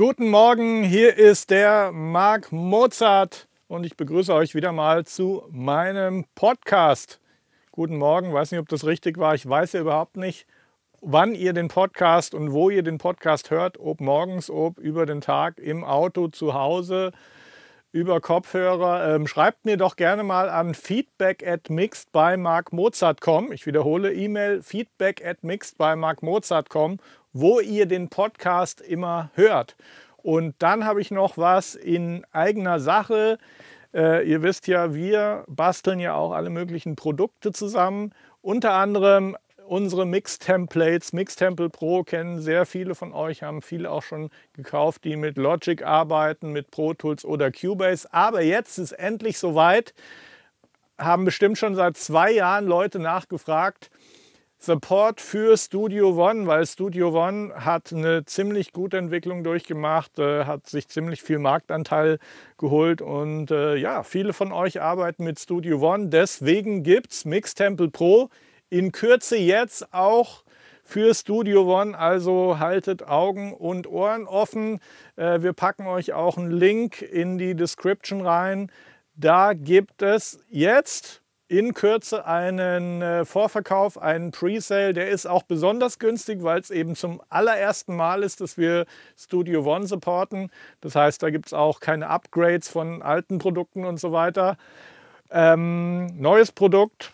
Guten 0.00 0.30
Morgen, 0.30 0.82
hier 0.82 1.18
ist 1.18 1.50
der 1.50 1.92
Marc 1.92 2.52
Mozart 2.52 3.48
und 3.68 3.84
ich 3.84 3.98
begrüße 3.98 4.32
euch 4.32 4.54
wieder 4.54 4.72
mal 4.72 5.04
zu 5.04 5.46
meinem 5.50 6.24
Podcast. 6.34 7.20
Guten 7.70 7.98
Morgen, 7.98 8.32
weiß 8.32 8.50
nicht, 8.50 8.60
ob 8.60 8.68
das 8.70 8.86
richtig 8.86 9.18
war. 9.18 9.34
Ich 9.34 9.46
weiß 9.46 9.74
ja 9.74 9.82
überhaupt 9.82 10.16
nicht, 10.16 10.46
wann 11.02 11.34
ihr 11.34 11.52
den 11.52 11.68
Podcast 11.68 12.32
und 12.32 12.50
wo 12.52 12.70
ihr 12.70 12.82
den 12.82 12.96
Podcast 12.96 13.50
hört, 13.50 13.78
ob 13.78 14.00
morgens, 14.00 14.48
ob 14.48 14.78
über 14.78 15.04
den 15.04 15.20
Tag, 15.20 15.58
im 15.58 15.84
Auto, 15.84 16.28
zu 16.28 16.54
Hause, 16.54 17.12
über 17.92 18.22
Kopfhörer. 18.22 19.14
Ähm, 19.14 19.26
schreibt 19.26 19.66
mir 19.66 19.76
doch 19.76 19.96
gerne 19.96 20.22
mal 20.22 20.48
an 20.48 20.72
feedback 20.72 21.46
at 21.46 21.68
mixed 21.68 22.10
by 22.12 22.38
markmozart.com. 22.38 23.52
Ich 23.52 23.66
wiederhole 23.66 24.14
E-Mail 24.14 24.62
feedback 24.62 25.22
at 25.22 25.44
mixed 25.44 25.76
by 25.76 25.94
markmozart.com, 25.94 27.00
wo 27.32 27.60
ihr 27.60 27.86
den 27.86 28.08
Podcast 28.08 28.80
immer 28.80 29.30
hört. 29.34 29.76
Und 30.16 30.54
dann 30.58 30.84
habe 30.84 31.00
ich 31.00 31.10
noch 31.10 31.38
was 31.38 31.74
in 31.74 32.24
eigener 32.32 32.80
Sache. 32.80 33.38
Äh, 33.94 34.28
ihr 34.28 34.42
wisst 34.42 34.66
ja, 34.66 34.94
wir 34.94 35.44
basteln 35.48 35.98
ja 35.98 36.14
auch 36.14 36.32
alle 36.32 36.50
möglichen 36.50 36.96
Produkte 36.96 37.52
zusammen. 37.52 38.12
Unter 38.42 38.72
anderem 38.72 39.36
unsere 39.70 40.04
Mix-Templates. 40.04 41.12
Mix-Temple 41.12 41.70
Pro 41.70 42.02
kennen 42.02 42.40
sehr 42.40 42.66
viele 42.66 42.96
von 42.96 43.12
euch, 43.12 43.44
haben 43.44 43.62
viele 43.62 43.88
auch 43.88 44.02
schon 44.02 44.30
gekauft, 44.52 45.04
die 45.04 45.14
mit 45.14 45.38
Logic 45.38 45.84
arbeiten, 45.84 46.50
mit 46.50 46.72
Pro 46.72 46.92
Tools 46.92 47.24
oder 47.24 47.52
Cubase. 47.52 48.12
Aber 48.12 48.42
jetzt 48.42 48.78
ist 48.78 48.90
endlich 48.90 49.38
soweit, 49.38 49.94
haben 50.98 51.24
bestimmt 51.24 51.56
schon 51.56 51.76
seit 51.76 51.96
zwei 51.96 52.32
Jahren 52.32 52.66
Leute 52.66 52.98
nachgefragt, 52.98 53.92
Support 54.62 55.22
für 55.22 55.56
Studio 55.56 56.10
One, 56.10 56.46
weil 56.46 56.66
Studio 56.66 57.18
One 57.18 57.54
hat 57.54 57.94
eine 57.94 58.26
ziemlich 58.26 58.74
gute 58.74 58.98
Entwicklung 58.98 59.42
durchgemacht, 59.42 60.18
äh, 60.18 60.44
hat 60.44 60.66
sich 60.66 60.86
ziemlich 60.86 61.22
viel 61.22 61.38
Marktanteil 61.38 62.18
geholt 62.58 63.00
und 63.00 63.50
äh, 63.50 63.76
ja, 63.76 64.02
viele 64.02 64.34
von 64.34 64.52
euch 64.52 64.82
arbeiten 64.82 65.24
mit 65.24 65.40
Studio 65.40 65.80
One. 65.80 66.08
Deswegen 66.08 66.82
gibt 66.82 67.12
es 67.12 67.24
Mix 67.24 67.54
Temple 67.54 67.88
Pro 67.88 68.28
in 68.68 68.92
Kürze 68.92 69.38
jetzt 69.38 69.94
auch 69.94 70.44
für 70.84 71.14
Studio 71.14 71.80
One. 71.80 71.96
Also 71.96 72.58
haltet 72.58 73.02
Augen 73.02 73.54
und 73.54 73.86
Ohren 73.86 74.26
offen. 74.26 74.80
Äh, 75.16 75.40
wir 75.40 75.54
packen 75.54 75.86
euch 75.86 76.12
auch 76.12 76.36
einen 76.36 76.50
Link 76.50 77.00
in 77.00 77.38
die 77.38 77.54
Description 77.54 78.20
rein. 78.20 78.70
Da 79.16 79.54
gibt 79.54 80.02
es 80.02 80.38
jetzt 80.50 81.19
in 81.50 81.74
Kürze 81.74 82.26
einen 82.26 83.02
äh, 83.02 83.24
Vorverkauf, 83.24 84.00
einen 84.00 84.30
Presale. 84.30 84.92
Der 84.92 85.08
ist 85.08 85.26
auch 85.26 85.42
besonders 85.42 85.98
günstig, 85.98 86.44
weil 86.44 86.60
es 86.60 86.70
eben 86.70 86.94
zum 86.94 87.20
allerersten 87.28 87.96
Mal 87.96 88.22
ist, 88.22 88.40
dass 88.40 88.56
wir 88.56 88.86
Studio 89.18 89.64
One 89.64 89.84
supporten. 89.88 90.50
Das 90.80 90.94
heißt, 90.94 91.20
da 91.20 91.30
gibt 91.30 91.46
es 91.46 91.52
auch 91.52 91.80
keine 91.80 92.06
Upgrades 92.08 92.68
von 92.68 93.02
alten 93.02 93.38
Produkten 93.38 93.84
und 93.84 93.98
so 93.98 94.12
weiter. 94.12 94.58
Ähm, 95.32 96.06
neues 96.20 96.52
Produkt, 96.52 97.12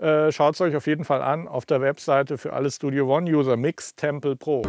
äh, 0.00 0.32
Schaut 0.32 0.54
es 0.54 0.60
euch 0.60 0.74
auf 0.74 0.88
jeden 0.88 1.04
Fall 1.04 1.22
an 1.22 1.46
auf 1.46 1.64
der 1.64 1.80
Webseite 1.80 2.38
für 2.38 2.52
alle 2.52 2.72
Studio 2.72 3.06
One-User 3.16 3.56
Mix 3.56 3.94
Temple 3.94 4.34
Pro. 4.34 4.62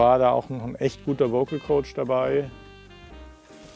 War 0.00 0.18
da 0.18 0.30
auch 0.30 0.48
noch 0.48 0.64
ein 0.64 0.76
echt 0.76 1.04
guter 1.04 1.30
Vocal 1.30 1.58
Coach 1.58 1.92
dabei. 1.92 2.50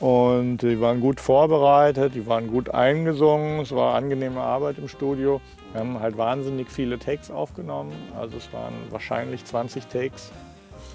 Und 0.00 0.58
die 0.62 0.80
waren 0.80 1.00
gut 1.00 1.20
vorbereitet, 1.20 2.14
die 2.14 2.26
waren 2.26 2.48
gut 2.50 2.70
eingesungen, 2.70 3.60
es 3.60 3.72
war 3.72 3.94
angenehme 3.94 4.40
Arbeit 4.40 4.78
im 4.78 4.88
Studio. 4.88 5.42
Wir 5.72 5.80
haben 5.80 6.00
halt 6.00 6.16
wahnsinnig 6.16 6.70
viele 6.70 6.98
Takes 6.98 7.30
aufgenommen, 7.30 7.92
also 8.18 8.38
es 8.38 8.50
waren 8.54 8.74
wahrscheinlich 8.90 9.44
20 9.44 9.86
Takes 9.86 10.32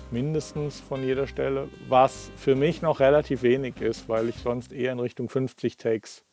mindestens 0.09 0.79
von 0.79 1.03
jeder 1.03 1.28
Stelle, 1.28 1.69
was 1.88 2.31
für 2.35 2.56
mich 2.56 2.81
noch 2.81 3.00
relativ 3.00 3.44
wenig 3.44 3.81
ist, 3.81 4.09
weil 4.09 4.29
ich 4.29 4.38
sonst 4.38 4.73
eher 4.73 4.94
in 4.94 5.00
Richtung 5.00 5.29
50 5.29 5.78
Takes 5.78 6.25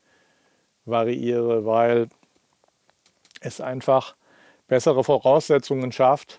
variiere, 0.87 1.67
weil 1.67 2.09
es 3.41 3.61
einfach 3.61 4.17
bessere 4.69 5.05
Voraussetzungen 5.05 5.93
schafft, 5.93 6.39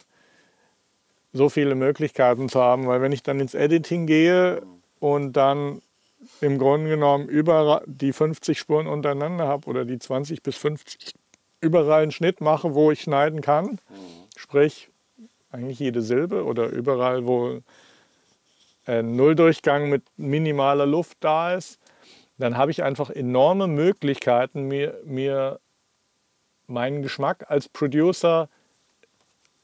so 1.38 1.50
viele 1.50 1.75
Möglichkeiten 1.75 2.50
zu 2.50 2.59
haben, 2.62 2.88
weil 2.88 3.02
wenn 3.02 3.12
ich 3.12 3.24
dann 3.24 3.40
ins 3.40 3.53
Editing 3.53 4.08
gehe 4.08 4.62
und 5.00 5.34
dann 5.34 5.81
im 6.42 6.58
Grunde 6.58 6.90
genommen 6.90 7.30
überall 7.30 7.84
die 7.86 8.12
50 8.12 8.58
Spuren 8.58 8.88
untereinander 8.88 9.48
habe 9.48 9.68
oder 9.68 9.86
die 9.86 10.00
20 10.00 10.44
bis 10.44 10.58
50 10.58 11.14
überall 11.62 12.03
einen 12.03 12.12
Schnitt 12.12 12.42
mache, 12.42 12.75
wo 12.75 12.92
ich 12.92 13.02
schneiden 13.02 13.42
kann. 13.42 13.80
Sprich, 14.36 14.90
eigentlich 15.52 15.80
jede 15.80 16.02
Silbe 16.02 16.44
oder 16.44 16.68
überall, 16.68 17.25
wo 17.25 17.62
ein 18.86 19.16
Nulldurchgang 19.16 19.90
mit 19.90 20.04
minimaler 20.18 20.86
Luft 20.86 21.18
da 21.22 21.54
ist, 21.54 21.80
dann 22.38 22.58
habe 22.58 22.72
ich 22.72 22.84
einfach 22.84 23.09
enorme 23.09 23.68
Möglichkeiten, 23.68 24.68
mir, 24.68 25.00
mir 25.04 25.59
meinen 26.68 27.02
Geschmack 27.02 27.46
als 27.50 27.68
Producer 27.69 28.50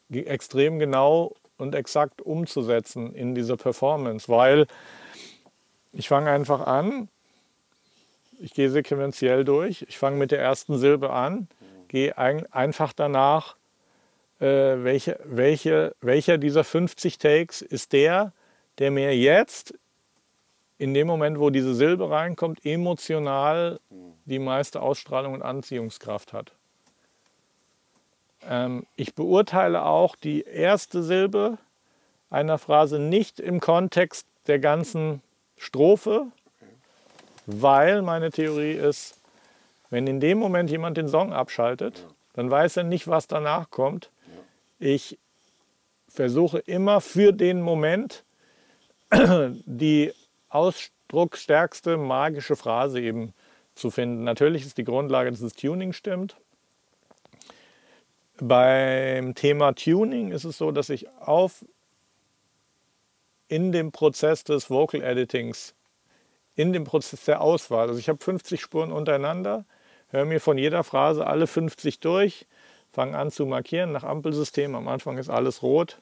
extrem 0.09 0.79
genau 0.79 1.33
und 1.57 1.75
exakt 1.75 2.21
umzusetzen 2.21 3.13
in 3.13 3.35
dieser 3.35 3.57
Performance, 3.57 4.27
weil 4.29 4.67
ich 5.91 6.07
fange 6.07 6.29
einfach 6.29 6.65
an, 6.65 7.09
ich 8.39 8.53
gehe 8.53 8.69
sequenziell 8.69 9.45
durch, 9.45 9.85
ich 9.87 9.97
fange 9.97 10.17
mit 10.17 10.31
der 10.31 10.39
ersten 10.39 10.77
Silbe 10.77 11.11
an, 11.11 11.47
gehe 11.87 12.17
ein, 12.17 12.51
einfach 12.51 12.93
danach, 12.93 13.55
äh, 14.39 14.45
welche, 14.83 15.19
welche, 15.23 15.95
welcher 16.01 16.37
dieser 16.37 16.63
50 16.63 17.17
Takes 17.17 17.61
ist 17.61 17.93
der, 17.93 18.33
der 18.79 18.91
mir 18.91 19.15
jetzt 19.15 19.75
in 20.77 20.93
dem 20.93 21.07
Moment, 21.07 21.39
wo 21.39 21.49
diese 21.49 21.75
Silbe 21.75 22.09
reinkommt, 22.09 22.65
emotional 22.65 23.79
die 24.25 24.39
meiste 24.39 24.81
Ausstrahlung 24.81 25.33
und 25.33 25.41
Anziehungskraft 25.41 26.33
hat. 26.33 26.53
Ähm, 28.49 28.85
ich 28.95 29.15
beurteile 29.15 29.85
auch 29.85 30.15
die 30.15 30.43
erste 30.43 31.03
Silbe 31.03 31.57
einer 32.29 32.57
Phrase 32.57 32.99
nicht 32.99 33.39
im 33.39 33.59
Kontext 33.59 34.27
der 34.47 34.59
ganzen 34.59 35.21
Strophe, 35.57 36.27
weil 37.45 38.01
meine 38.01 38.31
Theorie 38.31 38.73
ist, 38.73 39.19
wenn 39.89 40.07
in 40.07 40.19
dem 40.19 40.39
Moment 40.39 40.69
jemand 40.69 40.97
den 40.97 41.07
Song 41.07 41.33
abschaltet, 41.33 42.05
dann 42.33 42.49
weiß 42.49 42.77
er 42.77 42.83
nicht, 42.83 43.07
was 43.07 43.27
danach 43.27 43.69
kommt. 43.69 44.09
Ich 44.79 45.17
versuche 46.09 46.59
immer 46.59 47.01
für 47.01 47.31
den 47.31 47.61
Moment 47.61 48.23
die 49.13 50.11
ausdrucksstärkste 50.49 51.97
magische 51.97 52.55
Phrase 52.55 52.99
eben 52.99 53.33
zu 53.75 53.91
finden. 53.91 54.23
Natürlich 54.23 54.65
ist 54.65 54.77
die 54.77 54.83
Grundlage, 54.83 55.31
dass 55.31 55.41
das 55.41 55.53
Tuning 55.53 55.93
stimmt. 55.93 56.35
Beim 58.39 59.35
Thema 59.35 59.73
Tuning 59.73 60.31
ist 60.31 60.43
es 60.43 60.57
so, 60.57 60.71
dass 60.71 60.89
ich 60.89 61.07
auf 61.19 61.63
in 63.47 63.71
dem 63.71 63.91
Prozess 63.91 64.43
des 64.43 64.69
Vocal 64.69 65.03
Editings, 65.03 65.75
in 66.55 66.73
dem 66.73 66.83
Prozess 66.83 67.25
der 67.25 67.41
Auswahl. 67.41 67.87
Also 67.87 67.99
ich 67.99 68.09
habe 68.09 68.23
50 68.23 68.59
Spuren 68.61 68.91
untereinander, 68.91 69.65
höre 70.09 70.25
mir 70.25 70.39
von 70.39 70.57
jeder 70.57 70.83
Phrase 70.83 71.27
alle 71.27 71.45
50 71.45 71.99
durch, 71.99 72.47
fange 72.91 73.17
an 73.17 73.29
zu 73.29 73.45
markieren 73.45 73.91
nach 73.91 74.03
Ampelsystem. 74.03 74.73
Am 74.73 74.87
Anfang 74.87 75.17
ist 75.19 75.29
alles 75.29 75.61
rot. 75.61 75.99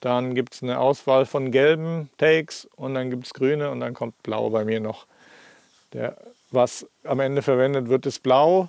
Dann 0.00 0.34
gibt 0.34 0.54
es 0.54 0.62
eine 0.62 0.78
Auswahl 0.78 1.26
von 1.26 1.50
gelben 1.50 2.10
Takes 2.18 2.66
und 2.76 2.94
dann 2.94 3.10
gibt 3.10 3.26
es 3.26 3.34
grüne 3.34 3.70
und 3.70 3.80
dann 3.80 3.94
kommt 3.94 4.22
blau 4.22 4.50
bei 4.50 4.64
mir 4.64 4.80
noch. 4.80 5.06
Der, 5.92 6.16
was 6.50 6.86
am 7.04 7.20
Ende 7.20 7.42
verwendet 7.42 7.88
wird, 7.88 8.06
ist 8.06 8.22
blau. 8.22 8.68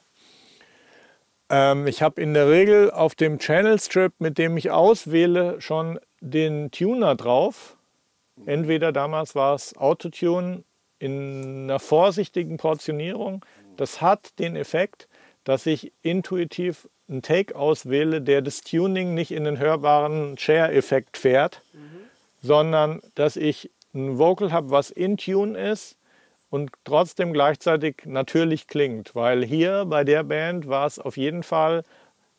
Ähm, 1.50 1.88
ich 1.88 2.02
habe 2.02 2.22
in 2.22 2.34
der 2.34 2.50
Regel 2.50 2.92
auf 2.92 3.16
dem 3.16 3.40
Channel 3.40 3.80
Strip, 3.80 4.14
mit 4.20 4.38
dem 4.38 4.58
ich 4.58 4.72
auswähle, 4.72 5.60
schon 5.62 6.00
den 6.22 6.72
Tuner 6.72 7.16
drauf. 7.16 7.78
Entweder 8.46 8.92
damals 8.92 9.36
war 9.36 9.56
es 9.56 9.76
Autotune 9.76 10.64
in 11.00 11.64
einer 11.64 11.80
vorsichtigen 11.80 12.58
Portionierung. 12.58 13.44
Das 13.78 14.02
hat 14.02 14.38
den 14.40 14.56
Effekt, 14.56 15.08
dass 15.44 15.66
ich 15.66 15.92
intuitiv 16.02 16.88
einen 17.10 17.22
Take 17.22 17.56
auswähle, 17.56 18.22
der 18.22 18.42
das 18.42 18.62
Tuning 18.62 19.14
nicht 19.14 19.32
in 19.32 19.44
den 19.44 19.58
hörbaren 19.58 20.38
Share-Effekt 20.38 21.18
fährt, 21.18 21.64
mhm. 21.74 21.80
sondern 22.42 23.02
dass 23.16 23.36
ich 23.36 23.72
ein 23.94 24.20
Vocal 24.20 24.52
habe, 24.52 24.70
was 24.70 24.92
in 24.92 25.18
Tune 25.18 25.58
ist 25.58 25.99
und 26.50 26.72
trotzdem 26.84 27.34
gleichzeitig 27.34 28.04
natürlich 28.06 28.68
klingt. 28.68 29.16
Weil 29.16 29.46
hier 29.46 29.86
bei 29.86 30.04
der 30.04 30.24
Band 30.24 30.68
war 30.68 30.88
es 30.88 31.00
auf 31.00 31.18
jeden 31.18 31.44
Fall 31.44 31.84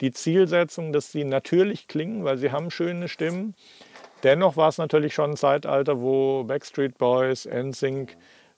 die 0.00 0.12
Zielsetzung, 0.12 0.92
dass 0.92 1.12
sie 1.12 1.24
natürlich 1.24 1.86
klingen, 1.86 2.24
weil 2.24 2.38
sie 2.38 2.52
haben 2.52 2.70
schöne 2.70 3.08
Stimmen. 3.08 3.54
Dennoch 4.22 4.56
war 4.56 4.68
es 4.68 4.78
natürlich 4.78 5.14
schon 5.14 5.30
ein 5.30 5.36
Zeitalter, 5.36 6.00
wo 6.00 6.44
Backstreet 6.44 6.98
Boys, 6.98 7.46
NSYNC, 7.46 8.16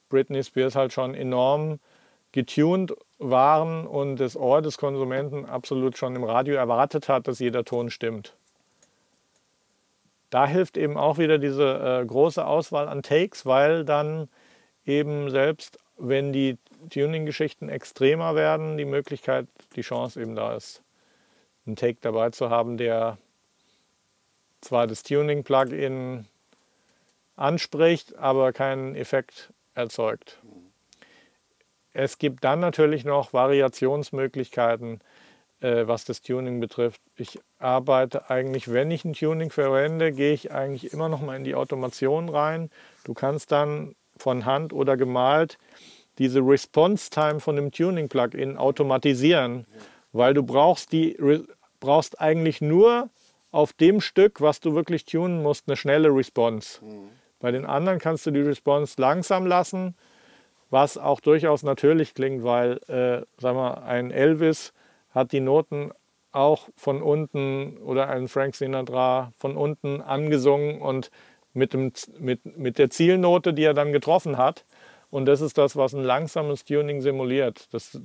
Britney 0.08 0.42
Spears 0.42 0.74
halt 0.74 0.92
schon 0.92 1.14
enorm 1.14 1.78
getuned 2.32 2.94
waren 3.18 3.86
und 3.86 4.16
das 4.16 4.36
Ohr 4.36 4.62
des 4.62 4.78
Konsumenten 4.78 5.44
absolut 5.44 5.96
schon 5.96 6.16
im 6.16 6.24
Radio 6.24 6.56
erwartet 6.56 7.08
hat, 7.08 7.28
dass 7.28 7.38
jeder 7.38 7.64
Ton 7.64 7.90
stimmt. 7.90 8.34
Da 10.30 10.46
hilft 10.46 10.76
eben 10.78 10.96
auch 10.96 11.18
wieder 11.18 11.38
diese 11.38 12.00
äh, 12.00 12.06
große 12.06 12.44
Auswahl 12.44 12.88
an 12.88 13.02
Takes, 13.02 13.44
weil 13.44 13.84
dann 13.84 14.28
eben 14.86 15.30
selbst 15.30 15.78
wenn 15.98 16.32
die 16.32 16.58
Tuning-Geschichten 16.90 17.68
extremer 17.68 18.34
werden, 18.34 18.76
die 18.76 18.84
Möglichkeit, 18.84 19.46
die 19.76 19.82
Chance 19.82 20.20
eben 20.20 20.34
da 20.34 20.56
ist, 20.56 20.82
einen 21.66 21.76
Take 21.76 21.98
dabei 22.00 22.30
zu 22.30 22.50
haben, 22.50 22.76
der 22.76 23.18
zwar 24.60 24.86
das 24.86 25.02
Tuning-Plugin 25.02 26.26
anspricht, 27.36 28.16
aber 28.16 28.52
keinen 28.52 28.96
Effekt 28.96 29.52
erzeugt. 29.74 30.40
Es 31.92 32.18
gibt 32.18 32.42
dann 32.42 32.60
natürlich 32.60 33.04
noch 33.04 33.32
Variationsmöglichkeiten, 33.32 35.00
äh, 35.60 35.86
was 35.86 36.04
das 36.04 36.22
Tuning 36.22 36.58
betrifft. 36.58 37.00
Ich 37.16 37.38
arbeite 37.58 38.30
eigentlich, 38.30 38.72
wenn 38.72 38.90
ich 38.90 39.04
ein 39.04 39.12
Tuning 39.12 39.50
verwende, 39.50 40.12
gehe 40.12 40.32
ich 40.32 40.52
eigentlich 40.52 40.92
immer 40.92 41.08
noch 41.08 41.20
mal 41.20 41.36
in 41.36 41.44
die 41.44 41.54
Automation 41.54 42.28
rein. 42.28 42.70
Du 43.04 43.14
kannst 43.14 43.52
dann 43.52 43.94
von 44.22 44.46
Hand 44.46 44.72
oder 44.72 44.96
gemalt 44.96 45.58
diese 46.18 46.40
Response 46.40 47.10
Time 47.10 47.40
von 47.40 47.56
dem 47.56 47.70
Tuning 47.70 48.08
Plugin 48.08 48.56
automatisieren, 48.56 49.66
weil 50.12 50.34
du 50.34 50.42
brauchst 50.42 50.92
die 50.92 51.16
brauchst 51.80 52.20
eigentlich 52.20 52.60
nur 52.60 53.10
auf 53.50 53.72
dem 53.72 54.00
Stück, 54.00 54.40
was 54.40 54.60
du 54.60 54.74
wirklich 54.74 55.04
tunen 55.04 55.42
musst, 55.42 55.68
eine 55.68 55.76
schnelle 55.76 56.08
Response. 56.08 56.84
Mhm. 56.84 57.08
Bei 57.40 57.50
den 57.50 57.66
anderen 57.66 57.98
kannst 57.98 58.24
du 58.24 58.30
die 58.30 58.40
Response 58.40 58.94
langsam 58.98 59.46
lassen, 59.46 59.96
was 60.70 60.96
auch 60.96 61.20
durchaus 61.20 61.62
natürlich 61.64 62.14
klingt, 62.14 62.44
weil, 62.44 62.78
äh, 62.88 63.26
sag 63.38 63.54
mal, 63.54 63.74
ein 63.82 64.10
Elvis 64.10 64.72
hat 65.10 65.32
die 65.32 65.40
Noten 65.40 65.92
auch 66.30 66.68
von 66.76 67.02
unten 67.02 67.76
oder 67.78 68.08
ein 68.08 68.28
Frank 68.28 68.54
Sinatra 68.54 69.32
von 69.36 69.56
unten 69.56 70.00
angesungen 70.00 70.80
und 70.80 71.10
mit, 71.54 71.72
dem, 71.72 71.92
mit, 72.18 72.58
mit 72.58 72.78
der 72.78 72.90
Zielnote, 72.90 73.52
die 73.52 73.64
er 73.64 73.74
dann 73.74 73.92
getroffen 73.92 74.38
hat. 74.38 74.64
Und 75.10 75.26
das 75.26 75.40
ist 75.40 75.58
das, 75.58 75.76
was 75.76 75.94
ein 75.94 76.02
langsames 76.02 76.64
Tuning 76.64 77.02
simuliert. 77.02 77.72
Dass 77.72 77.98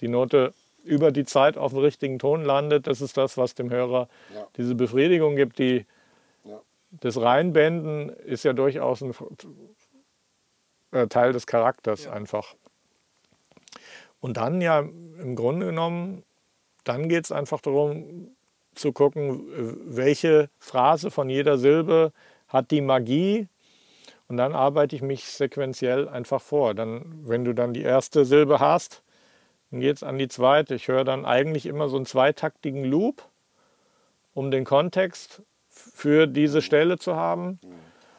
die 0.00 0.08
Note 0.08 0.54
über 0.84 1.12
die 1.12 1.24
Zeit 1.24 1.58
auf 1.58 1.72
dem 1.72 1.80
richtigen 1.80 2.18
Ton 2.18 2.42
landet, 2.42 2.86
das 2.86 3.00
ist 3.00 3.16
das, 3.16 3.36
was 3.36 3.54
dem 3.54 3.70
Hörer 3.70 4.08
ja. 4.34 4.46
diese 4.56 4.74
Befriedigung 4.74 5.36
gibt. 5.36 5.58
Die, 5.58 5.84
ja. 6.44 6.60
Das 6.92 7.20
Reinbänden 7.20 8.08
ist 8.10 8.44
ja 8.44 8.54
durchaus 8.54 9.02
ein 9.02 9.14
äh, 10.92 11.06
Teil 11.08 11.32
des 11.32 11.46
Charakters 11.46 12.04
ja. 12.04 12.12
einfach. 12.12 12.54
Und 14.20 14.36
dann 14.36 14.60
ja 14.60 14.80
im 14.80 15.36
Grunde 15.36 15.66
genommen, 15.66 16.24
dann 16.84 17.08
geht 17.08 17.24
es 17.24 17.32
einfach 17.32 17.60
darum 17.60 18.34
zu 18.74 18.92
gucken, 18.92 19.44
welche 19.86 20.48
Phrase 20.58 21.10
von 21.10 21.28
jeder 21.28 21.58
Silbe 21.58 22.12
hat 22.50 22.70
die 22.70 22.82
Magie. 22.82 23.48
Und 24.28 24.36
dann 24.36 24.54
arbeite 24.54 24.94
ich 24.94 25.02
mich 25.02 25.24
sequenziell 25.24 26.08
einfach 26.08 26.40
vor. 26.40 26.74
Dann, 26.74 27.22
wenn 27.24 27.44
du 27.44 27.52
dann 27.52 27.72
die 27.72 27.82
erste 27.82 28.24
Silbe 28.24 28.60
hast, 28.60 29.02
dann 29.70 29.80
geht 29.80 29.96
es 29.96 30.02
an 30.02 30.18
die 30.18 30.28
zweite. 30.28 30.74
Ich 30.74 30.88
höre 30.88 31.04
dann 31.04 31.24
eigentlich 31.24 31.66
immer 31.66 31.88
so 31.88 31.96
einen 31.96 32.06
zweitaktigen 32.06 32.84
Loop, 32.84 33.24
um 34.34 34.50
den 34.50 34.64
Kontext 34.64 35.42
für 35.68 36.26
diese 36.26 36.62
Stelle 36.62 36.98
zu 36.98 37.16
haben. 37.16 37.58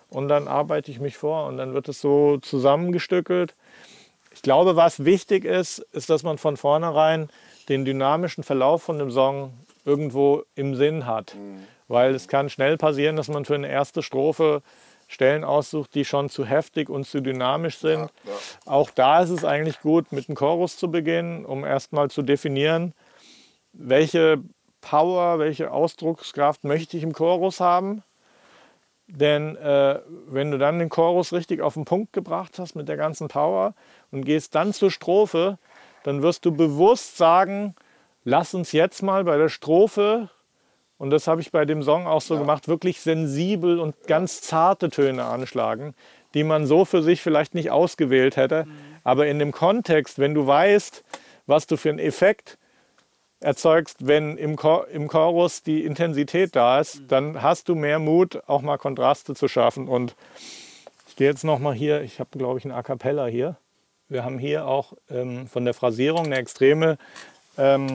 Und 0.09 0.27
dann 0.27 0.47
arbeite 0.47 0.91
ich 0.91 0.99
mich 0.99 1.15
vor 1.17 1.47
und 1.47 1.57
dann 1.57 1.73
wird 1.73 1.87
es 1.87 2.01
so 2.01 2.37
zusammengestückelt. 2.37 3.55
Ich 4.33 4.41
glaube, 4.41 4.75
was 4.75 5.05
wichtig 5.05 5.45
ist, 5.45 5.79
ist, 5.93 6.09
dass 6.09 6.23
man 6.23 6.37
von 6.37 6.57
vornherein 6.57 7.29
den 7.69 7.85
dynamischen 7.85 8.43
Verlauf 8.43 8.83
von 8.83 8.99
dem 8.99 9.11
Song 9.11 9.53
irgendwo 9.85 10.43
im 10.55 10.75
Sinn 10.75 11.05
hat. 11.05 11.35
Weil 11.91 12.15
es 12.15 12.27
kann 12.27 12.49
schnell 12.49 12.77
passieren, 12.77 13.17
dass 13.17 13.27
man 13.27 13.43
für 13.43 13.55
eine 13.55 13.69
erste 13.69 14.01
Strophe 14.01 14.61
Stellen 15.07 15.43
aussucht, 15.43 15.93
die 15.93 16.05
schon 16.05 16.29
zu 16.29 16.45
heftig 16.45 16.89
und 16.89 17.05
zu 17.05 17.21
dynamisch 17.21 17.79
sind. 17.79 17.99
Ja, 17.99 18.31
ja. 18.31 18.31
Auch 18.65 18.91
da 18.91 19.21
ist 19.21 19.29
es 19.29 19.43
eigentlich 19.43 19.81
gut, 19.81 20.13
mit 20.13 20.29
einem 20.29 20.37
Chorus 20.37 20.77
zu 20.77 20.89
beginnen, 20.89 21.45
um 21.45 21.65
erstmal 21.65 22.09
zu 22.09 22.21
definieren, 22.21 22.93
welche 23.73 24.41
Power, 24.79 25.37
welche 25.37 25.71
Ausdruckskraft 25.71 26.63
möchte 26.63 26.95
ich 26.95 27.03
im 27.03 27.11
Chorus 27.11 27.59
haben. 27.59 28.03
Denn 29.07 29.57
äh, 29.57 29.99
wenn 30.27 30.49
du 30.51 30.57
dann 30.57 30.79
den 30.79 30.87
Chorus 30.87 31.33
richtig 31.33 31.59
auf 31.59 31.73
den 31.73 31.83
Punkt 31.83 32.13
gebracht 32.13 32.57
hast 32.57 32.75
mit 32.75 32.87
der 32.87 32.95
ganzen 32.95 33.27
Power 33.27 33.73
und 34.11 34.23
gehst 34.23 34.55
dann 34.55 34.71
zur 34.71 34.91
Strophe, 34.91 35.57
dann 36.03 36.21
wirst 36.21 36.45
du 36.45 36.53
bewusst 36.53 37.17
sagen, 37.17 37.75
lass 38.23 38.53
uns 38.53 38.71
jetzt 38.71 39.03
mal 39.03 39.25
bei 39.25 39.37
der 39.37 39.49
Strophe 39.49 40.29
und 41.01 41.09
das 41.09 41.25
habe 41.25 41.41
ich 41.41 41.51
bei 41.51 41.65
dem 41.65 41.81
Song 41.81 42.05
auch 42.05 42.21
so 42.21 42.35
ja. 42.35 42.39
gemacht, 42.41 42.67
wirklich 42.67 43.01
sensibel 43.01 43.79
und 43.79 43.95
ganz 44.05 44.41
zarte 44.41 44.91
Töne 44.91 45.23
anschlagen, 45.23 45.95
die 46.35 46.43
man 46.43 46.67
so 46.67 46.85
für 46.85 47.01
sich 47.01 47.23
vielleicht 47.23 47.55
nicht 47.55 47.71
ausgewählt 47.71 48.37
hätte. 48.37 48.65
Mhm. 48.65 48.71
Aber 49.03 49.25
in 49.25 49.39
dem 49.39 49.51
Kontext, 49.51 50.19
wenn 50.19 50.35
du 50.35 50.45
weißt, 50.45 51.03
was 51.47 51.65
du 51.65 51.75
für 51.75 51.89
einen 51.89 51.97
Effekt 51.97 52.59
erzeugst, 53.39 54.05
wenn 54.05 54.37
im, 54.37 54.55
Chor 54.55 54.89
im 54.89 55.07
Chorus 55.07 55.63
die 55.63 55.83
Intensität 55.85 56.55
da 56.55 56.79
ist, 56.79 56.99
mhm. 56.99 57.07
dann 57.07 57.41
hast 57.41 57.67
du 57.67 57.73
mehr 57.73 57.97
Mut, 57.97 58.43
auch 58.45 58.61
mal 58.61 58.77
Kontraste 58.77 59.33
zu 59.33 59.47
schaffen. 59.47 59.87
Und 59.87 60.15
ich 61.07 61.15
gehe 61.15 61.27
jetzt 61.27 61.43
noch 61.43 61.57
mal 61.57 61.73
hier, 61.73 62.03
ich 62.03 62.19
habe 62.19 62.37
glaube 62.37 62.59
ich 62.59 62.65
ein 62.65 62.71
A 62.71 62.83
Cappella 62.83 63.25
hier. 63.25 63.57
Wir 64.07 64.23
haben 64.23 64.37
hier 64.37 64.67
auch 64.67 64.93
ähm, 65.09 65.47
von 65.47 65.65
der 65.65 65.73
Phrasierung 65.73 66.27
eine 66.27 66.35
extreme 66.35 66.99
ähm, 67.57 67.87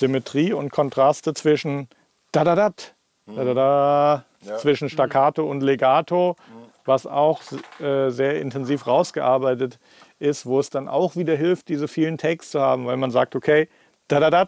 Symmetrie 0.00 0.52
und 0.52 0.70
Kontraste 0.70 1.34
zwischen 1.34 1.88
da 2.32 2.42
da 2.42 2.54
da 2.54 2.72
da 3.26 3.44
da 3.44 3.54
da 3.54 4.24
ja. 4.40 4.56
zwischen 4.56 4.88
Staccato 4.88 5.48
und 5.48 5.60
Legato, 5.60 6.36
was 6.84 7.06
auch 7.06 7.40
äh, 7.78 8.10
sehr 8.10 8.40
intensiv 8.40 8.86
rausgearbeitet 8.86 9.78
ist, 10.18 10.46
wo 10.46 10.58
es 10.58 10.70
dann 10.70 10.88
auch 10.88 11.16
wieder 11.16 11.36
hilft, 11.36 11.68
diese 11.68 11.86
vielen 11.86 12.18
Takes 12.18 12.50
zu 12.50 12.60
haben, 12.60 12.86
weil 12.86 12.96
man 12.96 13.10
sagt, 13.10 13.36
okay, 13.36 13.68
da 14.08 14.18
da 14.18 14.30
da 14.30 14.46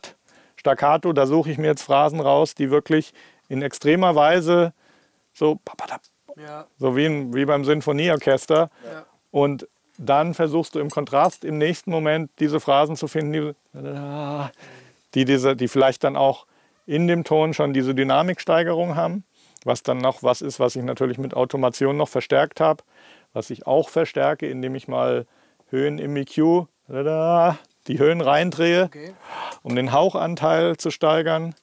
Staccato, 0.57 1.13
da 1.13 1.27
suche 1.27 1.51
ich 1.51 1.59
mir 1.59 1.69
jetzt 1.69 1.83
Phrasen 1.83 2.21
raus, 2.21 2.55
die 2.55 2.71
wirklich 2.71 3.13
in 3.49 3.63
extremer 3.63 4.15
Weise 4.15 4.73
so, 5.33 5.59
ja. 6.37 6.67
so 6.79 6.97
wie, 6.97 7.05
in, 7.05 7.35
wie 7.35 7.45
beim 7.45 7.65
Sinfonieorchester. 7.65 8.71
Ja. 8.85 9.07
Und 9.31 9.69
dann 9.99 10.35
versuchst 10.35 10.75
du 10.75 10.79
im 10.79 10.91
Kontrast 10.91 11.45
im 11.45 11.59
nächsten 11.59 11.91
Moment 11.91 12.31
diese 12.39 12.61
Phrasen 12.61 12.97
zu 12.97 13.09
finden, 13.09 13.33
die, 13.33 13.53
die, 15.15 15.25
diese, 15.25 15.57
die 15.57 15.69
vielleicht 15.69 16.05
dann 16.05 16.17
auch 16.17 16.47
in 16.87 17.07
dem 17.07 17.25
Ton 17.25 17.55
schon 17.55 17.73
diese 17.73 17.95
Dynamiksteigerung 17.95 18.97
haben, 18.97 19.25
was 19.65 19.83
dann 19.83 19.99
noch 19.99 20.23
was 20.23 20.43
ist, 20.43 20.59
was 20.59 20.77
ich 20.77 20.83
natürlich 20.83 21.19
mit 21.19 21.35
Automation 21.35 21.97
noch 21.97 22.09
verstärkt 22.09 22.61
habe, 22.61 22.83
was 23.33 23.51
ich 23.51 23.67
auch 23.67 23.89
verstärke, 23.89 24.49
indem 24.49 24.75
ich 24.75 24.89
mal 24.89 25.27
Höhen 25.69 25.99
im 25.99 26.17
EQ, 26.17 26.67
die 27.87 27.99
Höhen 27.99 28.21
reindrehe, 28.21 28.85
okay. 28.85 29.15
um 29.63 29.75
den 29.75 29.93
Hauchanteil 29.93 30.77
zu 30.77 30.91
steigern. 30.91 31.55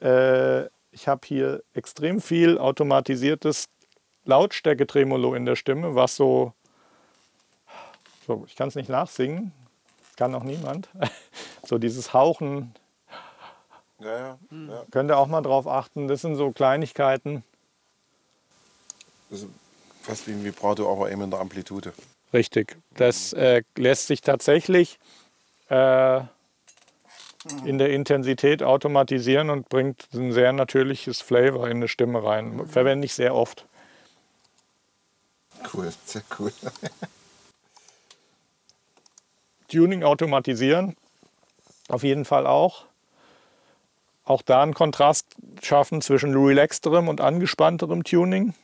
Äh, 0.00 0.64
ich 0.90 1.08
habe 1.08 1.20
hier 1.24 1.62
extrem 1.74 2.20
viel 2.20 2.58
automatisiertes 2.58 3.68
Lautstärke-Tremolo 4.24 5.34
in 5.34 5.46
der 5.46 5.56
Stimme, 5.56 5.94
was 5.94 6.16
so, 6.16 6.52
so 8.26 8.44
ich 8.46 8.56
kann 8.56 8.68
es 8.68 8.74
nicht 8.74 8.88
nachsingen, 8.88 9.52
kann 10.16 10.34
auch 10.34 10.44
niemand. 10.44 10.88
So 11.64 11.78
dieses 11.78 12.12
Hauchen. 12.12 12.74
Ja, 14.00 14.18
ja, 14.18 14.38
ja. 14.50 14.84
Könnt 14.90 15.10
ihr 15.10 15.18
auch 15.18 15.28
mal 15.28 15.42
drauf 15.42 15.66
achten. 15.66 16.08
Das 16.08 16.22
sind 16.22 16.36
so 16.36 16.50
Kleinigkeiten. 16.50 17.44
Das 19.30 19.40
ist 19.40 19.48
fast 20.02 20.26
wie 20.26 20.32
ein 20.32 20.44
Vibrato, 20.44 20.90
aber 20.90 21.10
eben 21.10 21.22
in 21.22 21.30
der 21.30 21.40
Amplitude. 21.40 21.92
Richtig. 22.32 22.76
Das 22.96 23.32
äh, 23.32 23.62
lässt 23.76 24.08
sich 24.08 24.20
tatsächlich 24.22 24.98
äh, 25.68 26.20
in 27.64 27.78
der 27.78 27.90
Intensität 27.90 28.62
automatisieren 28.62 29.50
und 29.50 29.68
bringt 29.68 30.08
ein 30.14 30.32
sehr 30.32 30.52
natürliches 30.52 31.20
Flavor 31.20 31.66
in 31.68 31.78
eine 31.78 31.88
Stimme 31.88 32.24
rein. 32.24 32.66
Verwende 32.66 33.04
ich 33.04 33.14
sehr 33.14 33.34
oft. 33.34 33.66
Cool, 35.72 35.92
sehr 36.04 36.22
cool. 36.38 36.52
Tuning 39.68 40.02
automatisieren, 40.02 40.96
auf 41.92 42.02
jeden 42.02 42.24
Fall 42.24 42.46
auch. 42.46 42.86
Auch 44.24 44.42
da 44.42 44.62
einen 44.62 44.74
Kontrast 44.74 45.26
schaffen 45.62 46.00
zwischen 46.00 46.34
relaxterem 46.34 47.08
und 47.08 47.20
angespannterem 47.20 48.04
Tuning. 48.04 48.54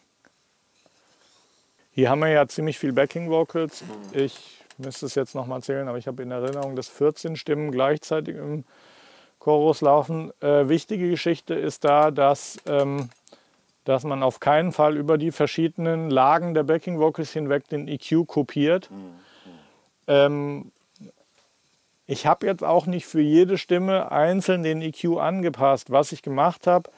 Hier 1.92 2.11
haben 2.11 2.20
wir 2.20 2.28
ja 2.28 2.47
ziemlich 2.47 2.78
viel 2.78 2.92
Backing 2.92 3.28
Vocals. 3.28 3.82
Ich 4.12 4.62
müsste 4.78 5.06
es 5.06 5.14
jetzt 5.14 5.35
nochmal 5.35 5.62
zählen, 5.62 5.88
aber 5.88 5.99
ich 5.99 6.06
habe 6.06 6.23
in 6.23 6.30
Erinnerung, 6.30 6.76
dass 6.76 6.88
14 6.88 7.37
Stimmen 7.37 7.73
gleichzeitig 7.73 8.37
im 8.37 8.64
Chorus 9.40 9.80
laufen. 9.80 10.32
Äh, 10.40 10.68
wichtige 10.68 11.11
Geschichte 11.11 11.54
ist 11.54 11.85
da, 11.85 12.12
dass, 12.12 12.58
ähm, 12.66 13.11
dass 13.85 14.04
man 14.04 14.23
auf 14.23 14.38
keinen 14.38 14.73
Fall 14.73 14.97
über 14.97 15.18
die 15.18 15.32
verschiedenen 15.32 16.08
Lagen 16.08 16.54
der 16.54 16.62
Backing 16.62 17.00
Vocals 17.00 17.32
hinweg 17.32 17.68
den 17.68 17.88
EQ 17.88 18.26
kopiert. 18.26 18.90
Mhm 18.90 19.18
ähm, 20.08 20.73
ich 22.09 22.27
habe 22.27 22.47
jetzt 22.47 22.65
auch 22.65 22.87
nicht 22.87 23.07
für 23.07 23.21
jede 23.21 23.59
Stimme 23.59 24.11
einzeln 24.11 24.62
den 24.62 24.81
EQ 24.81 25.19
angepasst. 25.19 25.91
Was 25.91 26.11
ich 26.11 26.23
gemacht 26.23 26.67
habe, 26.67 26.91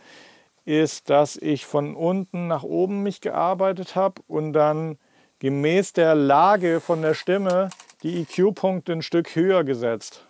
ist, 0.64 1.10
dass 1.10 1.36
ich 1.36 1.66
von 1.66 1.96
unten 1.96 2.46
nach 2.46 2.62
oben 2.62 3.02
mich 3.02 3.20
gearbeitet 3.20 3.96
habe 3.96 4.22
und 4.28 4.52
dann 4.52 4.98
gemäß 5.40 5.92
der 5.94 6.14
Lage 6.14 6.80
von 6.80 7.02
der 7.02 7.14
Stimme 7.14 7.70
die 8.04 8.22
EQ-Punkte 8.22 8.92
ein 8.92 9.02
Stück 9.02 9.34
höher 9.34 9.64
gesetzt. 9.64 10.24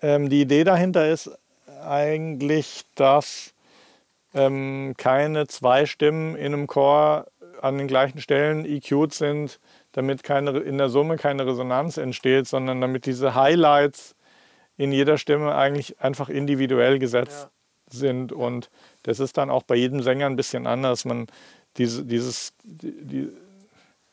Ähm, 0.00 0.28
die 0.28 0.42
Idee 0.42 0.62
dahinter 0.62 1.08
ist 1.08 1.36
eigentlich, 1.82 2.84
dass 2.94 3.52
ähm, 4.32 4.94
keine 4.96 5.48
zwei 5.48 5.86
Stimmen 5.86 6.36
in 6.36 6.52
einem 6.52 6.66
Chor 6.68 7.26
an 7.64 7.78
den 7.78 7.88
gleichen 7.88 8.20
Stellen 8.20 8.64
EQ'd 8.64 9.12
sind, 9.12 9.58
damit 9.92 10.22
keine, 10.22 10.58
in 10.58 10.78
der 10.78 10.90
Summe 10.90 11.16
keine 11.16 11.46
Resonanz 11.46 11.96
entsteht, 11.96 12.46
sondern 12.46 12.80
damit 12.80 13.06
diese 13.06 13.34
Highlights 13.34 14.14
in 14.76 14.92
jeder 14.92 15.18
Stimme 15.18 15.54
eigentlich 15.54 16.00
einfach 16.00 16.28
individuell 16.28 16.98
gesetzt 16.98 17.48
ja. 17.90 17.98
sind. 17.98 18.32
Und 18.32 18.70
das 19.02 19.18
ist 19.18 19.38
dann 19.38 19.50
auch 19.50 19.62
bei 19.62 19.76
jedem 19.76 20.02
Sänger 20.02 20.26
ein 20.26 20.36
bisschen 20.36 20.66
anders. 20.66 21.04
Man 21.04 21.26
diese, 21.76 22.04
dieses, 22.04 22.52
die, 22.62 23.30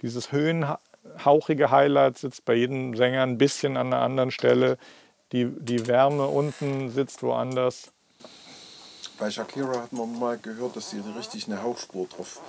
dieses 0.01 0.31
höhenhauchige 0.31 1.71
Highlight 1.71 2.17
sitzt 2.17 2.45
bei 2.45 2.55
jedem 2.55 2.95
Sänger 2.95 3.23
ein 3.23 3.37
bisschen 3.37 3.77
an 3.77 3.87
einer 3.87 4.01
anderen 4.01 4.31
Stelle. 4.31 4.77
Die, 5.31 5.45
die 5.45 5.87
Wärme 5.87 6.27
unten 6.27 6.89
sitzt 6.89 7.21
woanders. 7.23 7.91
Bei 9.17 9.29
Shakira 9.29 9.83
hat 9.83 9.93
man 9.93 10.17
mal 10.17 10.37
gehört, 10.37 10.75
dass 10.75 10.89
sie 10.89 11.01
richtig 11.17 11.47
eine 11.47 11.61
Hauchspur 11.61 12.07
drauf 12.07 12.41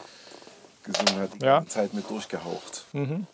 gesungen 0.85 1.17
hat, 1.21 1.31
die 1.41 1.45
ja. 1.45 1.65
Zeit 1.67 1.95
mit 1.95 2.09
durchgehaucht. 2.09 2.85
Mhm. 2.93 3.27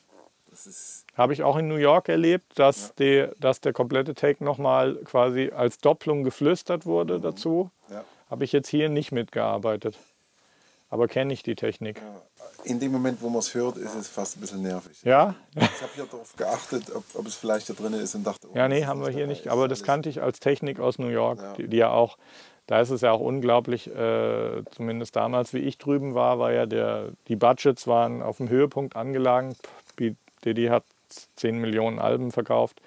Habe 1.14 1.32
ich 1.32 1.42
auch 1.42 1.56
in 1.56 1.68
New 1.68 1.76
York 1.76 2.08
erlebt, 2.08 2.58
dass, 2.58 2.88
ja. 2.88 2.94
die, 2.98 3.40
dass 3.40 3.60
der 3.60 3.72
komplette 3.72 4.14
Take 4.14 4.42
nochmal 4.42 4.96
quasi 5.04 5.52
als 5.54 5.78
Doppelung 5.78 6.24
geflüstert 6.24 6.86
wurde 6.86 7.18
mhm. 7.18 7.22
dazu. 7.22 7.70
Ja. 7.90 8.04
Habe 8.30 8.44
ich 8.44 8.52
jetzt 8.52 8.68
hier 8.68 8.88
nicht 8.88 9.12
mitgearbeitet. 9.12 9.96
Aber 10.90 11.06
kenne 11.06 11.32
ich 11.32 11.42
die 11.42 11.54
Technik. 11.54 12.00
In 12.64 12.80
dem 12.80 12.92
Moment, 12.92 13.20
wo 13.20 13.28
man 13.28 13.40
es 13.40 13.54
hört, 13.54 13.76
ist 13.76 13.94
es 13.94 14.08
fast 14.08 14.36
ein 14.36 14.40
bisschen 14.40 14.62
nervig. 14.62 15.02
Ja? 15.04 15.34
Ich 15.54 15.62
habe 15.62 15.92
hier 15.94 16.04
darauf 16.04 16.34
geachtet, 16.34 16.90
ob, 16.94 17.04
ob, 17.14 17.26
es 17.26 17.34
vielleicht 17.34 17.68
da 17.68 17.74
drin 17.74 17.92
ist 17.92 18.14
und 18.14 18.24
dachte, 18.24 18.48
oh, 18.50 18.56
ja, 18.56 18.68
nee, 18.68 18.84
haben 18.86 19.02
wir 19.02 19.10
hier 19.10 19.26
nicht. 19.26 19.48
Aber 19.48 19.68
das 19.68 19.82
kannte 19.82 20.08
ich 20.08 20.22
als 20.22 20.40
Technik 20.40 20.80
aus 20.80 20.98
New 20.98 21.08
York, 21.08 21.40
ja. 21.40 21.52
Die, 21.54 21.68
die, 21.68 21.76
ja 21.76 21.90
auch, 21.90 22.16
da 22.68 22.82
ist 22.82 22.90
es 22.90 23.00
ja 23.00 23.12
auch 23.12 23.20
unglaublich, 23.20 23.88
äh, 23.88 24.62
zumindest 24.72 25.16
damals, 25.16 25.54
wie 25.54 25.60
ich 25.60 25.78
drüben 25.78 26.14
war, 26.14 26.38
war 26.38 26.52
ja 26.52 26.66
der, 26.66 27.08
die 27.26 27.34
Budgets 27.34 27.86
waren 27.86 28.22
auf 28.22 28.36
dem 28.36 28.50
Höhepunkt 28.50 28.94
angelangt. 28.94 29.56
Diddy 30.44 30.66
hat 30.66 30.84
10 31.36 31.58
Millionen 31.58 31.98
Alben 31.98 32.30
verkauft. 32.30 32.82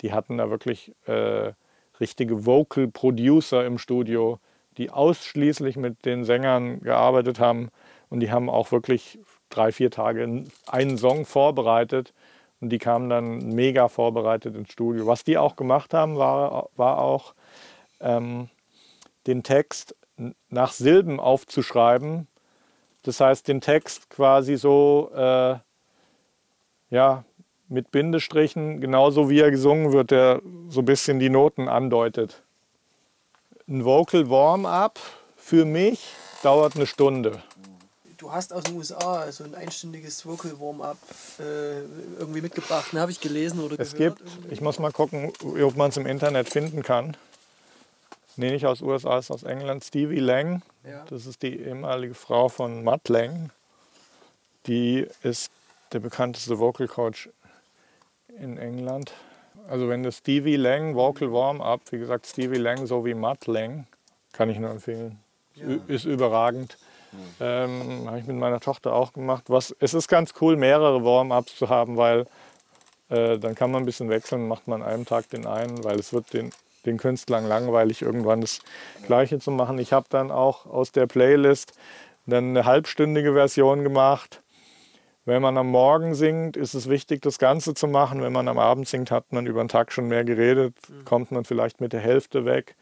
Die 0.00 0.14
hatten 0.14 0.38
da 0.38 0.48
wirklich 0.48 0.92
äh, 1.04 1.52
richtige 2.00 2.46
Vocal 2.46 2.88
Producer 2.88 3.66
im 3.66 3.76
Studio, 3.76 4.38
die 4.78 4.90
ausschließlich 4.90 5.76
mit 5.76 6.06
den 6.06 6.24
Sängern 6.24 6.80
gearbeitet 6.80 7.38
haben. 7.38 7.68
Und 8.08 8.20
die 8.20 8.30
haben 8.30 8.48
auch 8.48 8.72
wirklich 8.72 9.18
drei, 9.50 9.70
vier 9.70 9.90
Tage 9.90 10.44
einen 10.66 10.96
Song 10.96 11.26
vorbereitet. 11.26 12.14
Und 12.62 12.70
die 12.70 12.78
kamen 12.78 13.10
dann 13.10 13.50
mega 13.50 13.88
vorbereitet 13.88 14.56
ins 14.56 14.72
Studio. 14.72 15.06
Was 15.06 15.24
die 15.24 15.36
auch 15.36 15.56
gemacht 15.56 15.92
haben, 15.92 16.16
war, 16.16 16.70
war 16.74 16.98
auch 16.98 17.34
ähm, 18.00 18.48
den 19.26 19.42
Text 19.42 19.94
nach 20.48 20.72
Silben 20.72 21.20
aufzuschreiben. 21.20 22.26
Das 23.02 23.20
heißt, 23.20 23.46
den 23.48 23.60
Text 23.60 24.10
quasi 24.10 24.56
so 24.56 25.10
äh, 25.14 25.56
ja, 26.90 27.24
mit 27.68 27.90
Bindestrichen, 27.90 28.80
genauso 28.80 29.28
wie 29.28 29.40
er 29.40 29.50
gesungen 29.50 29.92
wird, 29.92 30.10
der 30.10 30.40
so 30.68 30.80
ein 30.80 30.84
bisschen 30.84 31.18
die 31.18 31.30
Noten 31.30 31.68
andeutet. 31.68 32.42
Ein 33.68 33.84
Vocal 33.84 34.30
Warm-up 34.30 34.98
für 35.36 35.64
mich 35.64 36.12
dauert 36.42 36.76
eine 36.76 36.86
Stunde. 36.86 37.42
Du 38.18 38.32
hast 38.32 38.52
aus 38.52 38.64
den 38.64 38.76
USA 38.76 39.30
so 39.30 39.44
ein 39.44 39.54
einstündiges 39.54 40.24
Vocal 40.24 40.58
Warm-up 40.58 40.96
äh, 41.38 41.80
irgendwie 42.18 42.40
mitgebracht. 42.40 42.92
Ne, 42.92 43.00
habe 43.00 43.10
ich 43.10 43.20
gelesen 43.20 43.60
oder 43.60 43.78
es 43.78 43.94
gehört. 43.94 44.18
Gibt, 44.18 44.30
irgendwie? 44.30 44.54
ich 44.54 44.60
muss 44.60 44.78
mal 44.78 44.90
gucken, 44.90 45.32
ob 45.62 45.76
man 45.76 45.90
es 45.90 45.96
im 45.96 46.06
Internet 46.06 46.48
finden 46.48 46.82
kann. 46.82 47.16
Nee, 48.36 48.50
nicht 48.50 48.66
aus 48.66 48.82
USA, 48.82 49.18
ist 49.18 49.30
aus 49.30 49.42
England. 49.42 49.84
Stevie 49.84 50.20
Lang, 50.20 50.62
ja. 50.84 51.04
das 51.08 51.26
ist 51.26 51.42
die 51.42 51.58
ehemalige 51.58 52.14
Frau 52.14 52.48
von 52.48 52.84
Matt 52.84 53.08
Lang. 53.08 53.50
Die 54.66 55.06
ist 55.22 55.50
der 55.92 56.00
bekannteste 56.00 56.58
Vocal 56.58 56.88
Coach 56.88 57.30
in 58.38 58.58
England. 58.58 59.12
Also 59.68 59.88
wenn 59.88 60.02
du 60.02 60.12
Stevie 60.12 60.56
Lang, 60.56 60.94
Vocal 60.94 61.32
Warm-Up, 61.32 61.80
wie 61.90 61.98
gesagt 61.98 62.26
Stevie 62.26 62.58
Lang 62.58 62.86
so 62.86 63.04
wie 63.04 63.14
Matt 63.14 63.46
Lang, 63.46 63.86
kann 64.32 64.50
ich 64.50 64.58
nur 64.58 64.70
empfehlen. 64.70 65.18
Ja. 65.54 65.66
Ist 65.88 66.04
überragend. 66.04 66.76
Ähm, 67.40 68.04
Habe 68.06 68.18
ich 68.18 68.26
mit 68.26 68.36
meiner 68.36 68.60
Tochter 68.60 68.92
auch 68.92 69.12
gemacht. 69.12 69.44
Was, 69.48 69.74
es 69.80 69.94
ist 69.94 70.08
ganz 70.08 70.34
cool, 70.40 70.56
mehrere 70.56 71.04
Warm-Ups 71.04 71.56
zu 71.56 71.68
haben, 71.68 71.96
weil 71.96 72.26
äh, 73.08 73.38
dann 73.38 73.54
kann 73.54 73.70
man 73.70 73.82
ein 73.82 73.86
bisschen 73.86 74.10
wechseln, 74.10 74.48
macht 74.48 74.68
man 74.68 74.82
an 74.82 74.88
einem 74.88 75.06
Tag 75.06 75.30
den 75.30 75.46
einen, 75.46 75.82
weil 75.84 75.98
es 75.98 76.12
wird 76.12 76.32
den, 76.32 76.50
den 76.86 76.96
Künstlern 76.96 77.46
langweilig, 77.46 78.02
irgendwann 78.02 78.40
das 78.40 78.60
Gleiche 79.06 79.38
zu 79.38 79.50
machen. 79.50 79.78
Ich 79.78 79.92
habe 79.92 80.06
dann 80.08 80.30
auch 80.30 80.66
aus 80.66 80.92
der 80.92 81.06
Playlist 81.06 81.72
dann 82.26 82.50
eine 82.50 82.64
halbstündige 82.64 83.34
Version 83.34 83.82
gemacht 83.82 84.40
wenn 85.26 85.42
man 85.42 85.58
am 85.58 85.66
Morgen 85.66 86.14
singt, 86.14 86.56
ist 86.56 86.74
es 86.74 86.88
wichtig, 86.88 87.20
das 87.20 87.40
Ganze 87.40 87.74
zu 87.74 87.88
machen. 87.88 88.22
Wenn 88.22 88.32
man 88.32 88.46
am 88.46 88.60
Abend 88.60 88.86
singt, 88.86 89.10
hat 89.10 89.32
man 89.32 89.46
über 89.46 89.62
den 89.62 89.68
Tag 89.68 89.90
schon 89.90 90.06
mehr 90.06 90.24
geredet, 90.24 90.76
mhm. 90.88 91.04
kommt 91.04 91.32
man 91.32 91.44
vielleicht 91.44 91.80
mit 91.80 91.92
der 91.92 92.00
Hälfte 92.00 92.44
weg. 92.44 92.76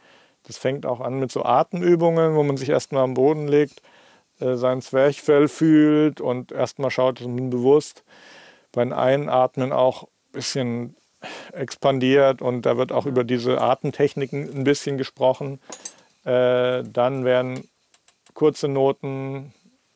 Das 0.46 0.58
fängt 0.58 0.84
auch 0.84 1.00
an 1.00 1.18
mit 1.18 1.32
so 1.32 1.42
Atemübungen, 1.42 2.34
wo 2.34 2.42
man 2.42 2.58
sich 2.58 2.68
erstmal 2.68 3.02
am 3.02 3.14
Boden 3.14 3.48
legt, 3.48 3.80
äh, 4.40 4.56
sein 4.56 4.82
Zwerchfell 4.82 5.48
fühlt 5.48 6.20
und 6.20 6.52
erstmal 6.52 6.90
schaut, 6.90 7.20
dass 7.20 7.26
man 7.26 7.48
bewusst 7.48 8.04
beim 8.72 8.92
Einatmen 8.92 9.72
auch 9.72 10.02
ein 10.02 10.08
bisschen 10.32 10.96
expandiert 11.52 12.42
und 12.42 12.62
da 12.62 12.76
wird 12.76 12.92
auch 12.92 13.06
über 13.06 13.24
diese 13.24 13.60
Atemtechniken 13.60 14.50
ein 14.54 14.64
bisschen 14.64 14.98
gesprochen. 14.98 15.60
Äh, 16.24 16.82
dann 16.84 17.24
werden 17.24 17.68
kurze 18.34 18.68
Noten 18.68 19.52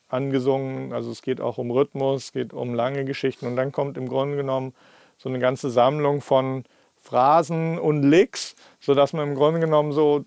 angesungen. 0.07 0.93
Also 0.93 1.11
es 1.11 1.21
geht 1.21 1.39
auch 1.39 1.57
um 1.57 1.71
Rhythmus, 1.71 2.25
es 2.25 2.31
geht 2.33 2.53
um 2.53 2.73
lange 2.73 3.05
Geschichten. 3.05 3.47
Und 3.47 3.55
dann 3.55 3.71
kommt 3.71 3.97
im 3.97 4.09
Grunde 4.09 4.37
genommen 4.37 4.73
so 5.17 5.29
eine 5.29 5.39
ganze 5.39 5.69
Sammlung 5.69 6.21
von 6.21 6.63
Phrasen 7.01 7.79
und 7.79 8.03
Licks, 8.03 8.55
sodass 8.79 9.13
man 9.13 9.29
im 9.29 9.35
Grunde 9.35 9.59
genommen 9.59 9.91
so 9.91 10.25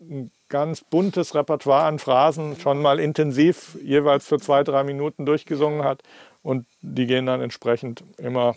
ein 0.00 0.30
ganz 0.48 0.82
buntes 0.82 1.34
Repertoire 1.34 1.84
an 1.84 1.98
Phrasen 1.98 2.58
schon 2.60 2.80
mal 2.80 3.00
intensiv 3.00 3.76
jeweils 3.82 4.26
für 4.26 4.38
zwei, 4.38 4.62
drei 4.62 4.84
Minuten 4.84 5.26
durchgesungen 5.26 5.84
hat. 5.84 6.02
Und 6.42 6.66
die 6.80 7.06
gehen 7.06 7.26
dann 7.26 7.40
entsprechend 7.40 8.04
immer 8.16 8.54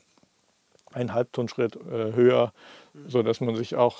einen 0.94 1.14
Halbtonschritt 1.14 1.76
äh, 1.76 2.14
höher, 2.14 2.54
sodass 3.08 3.42
man 3.42 3.56
sich 3.56 3.76
auch 3.76 4.00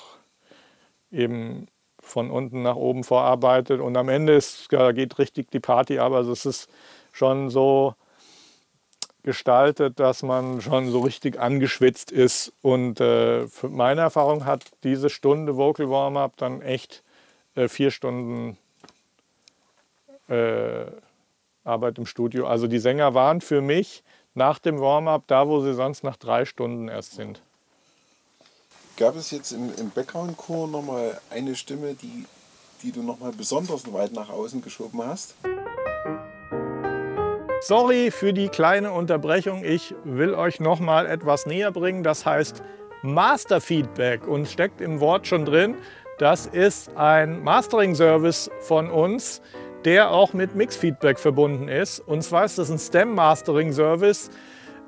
eben 1.10 1.66
von 2.00 2.30
unten 2.30 2.62
nach 2.62 2.76
oben 2.76 3.04
vorarbeitet 3.04 3.80
und 3.80 3.96
am 3.96 4.08
Ende 4.08 4.34
ist, 4.34 4.68
geht 4.68 5.18
richtig 5.18 5.50
die 5.50 5.60
Party 5.60 5.98
ab. 5.98 6.12
Also 6.12 6.32
es 6.32 6.44
ist 6.44 6.68
schon 7.12 7.48
so 7.48 7.94
gestaltet, 9.22 10.00
dass 10.00 10.22
man 10.22 10.60
schon 10.60 10.90
so 10.90 11.00
richtig 11.00 11.38
angeschwitzt 11.38 12.10
ist. 12.10 12.52
Und 12.60 13.00
äh, 13.00 13.46
für 13.46 13.68
meine 13.68 14.00
Erfahrung 14.00 14.44
hat 14.44 14.64
diese 14.82 15.10
Stunde 15.10 15.56
Vocal 15.56 15.88
Warm-up 15.88 16.36
dann 16.36 16.60
echt 16.60 17.04
äh, 17.54 17.68
vier 17.68 17.92
Stunden 17.92 18.58
äh, 20.28 20.86
Arbeit 21.64 21.98
im 21.98 22.06
Studio. 22.06 22.46
Also 22.46 22.66
die 22.66 22.80
Sänger 22.80 23.14
waren 23.14 23.40
für 23.40 23.60
mich 23.60 24.02
nach 24.34 24.58
dem 24.58 24.80
Warm-up 24.80 25.24
da, 25.26 25.48
wo 25.48 25.60
sie 25.60 25.74
sonst 25.74 26.04
nach 26.04 26.16
drei 26.16 26.44
Stunden 26.44 26.88
erst 26.88 27.12
sind. 27.12 27.42
Gab 28.96 29.16
es 29.16 29.30
jetzt 29.30 29.52
im, 29.52 29.74
im 29.76 29.90
Background-Chor 29.90 30.68
nochmal 30.68 31.20
eine 31.30 31.56
Stimme, 31.56 31.94
die, 31.94 32.26
die 32.82 32.92
du 32.92 33.02
nochmal 33.02 33.32
besonders 33.32 33.90
weit 33.92 34.12
nach 34.12 34.28
außen 34.28 34.62
geschoben 34.62 35.02
hast? 35.04 35.34
Sorry 37.60 38.10
für 38.10 38.32
die 38.32 38.48
kleine 38.48 38.92
Unterbrechung. 38.92 39.64
Ich 39.64 39.94
will 40.04 40.34
euch 40.34 40.60
noch 40.60 40.80
mal 40.80 41.06
etwas 41.06 41.46
näher 41.46 41.70
bringen. 41.70 42.02
Das 42.02 42.26
heißt 42.26 42.62
Master 43.02 43.60
Feedback 43.60 44.26
und 44.26 44.48
steckt 44.48 44.80
im 44.80 45.00
Wort 45.00 45.26
schon 45.26 45.44
drin. 45.44 45.76
Das 46.18 46.46
ist 46.46 46.94
ein 46.96 47.42
Mastering-Service 47.42 48.50
von 48.60 48.90
uns, 48.90 49.40
der 49.84 50.10
auch 50.10 50.32
mit 50.32 50.54
Mix-Feedback 50.54 51.18
verbunden 51.18 51.68
ist. 51.68 52.00
Und 52.00 52.22
zwar 52.22 52.44
ist 52.44 52.58
das 52.58 52.70
ein 52.70 52.78
Stem-Mastering-Service. 52.78 54.30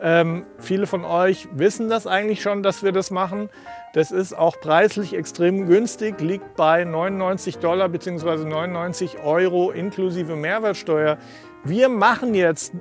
Ähm, 0.00 0.44
viele 0.58 0.86
von 0.86 1.04
euch 1.04 1.48
wissen 1.52 1.88
das 1.88 2.06
eigentlich 2.06 2.42
schon, 2.42 2.62
dass 2.62 2.82
wir 2.82 2.92
das 2.92 3.10
machen. 3.10 3.48
Das 3.94 4.10
ist 4.10 4.36
auch 4.36 4.58
preislich 4.60 5.14
extrem 5.14 5.66
günstig, 5.66 6.20
liegt 6.20 6.56
bei 6.56 6.84
99 6.84 7.58
Dollar 7.58 7.88
bzw. 7.88 8.44
99 8.44 9.20
Euro 9.22 9.70
inklusive 9.70 10.36
Mehrwertsteuer. 10.36 11.18
wir 11.64 11.88
machen 11.88 12.34
jetzt 12.34 12.72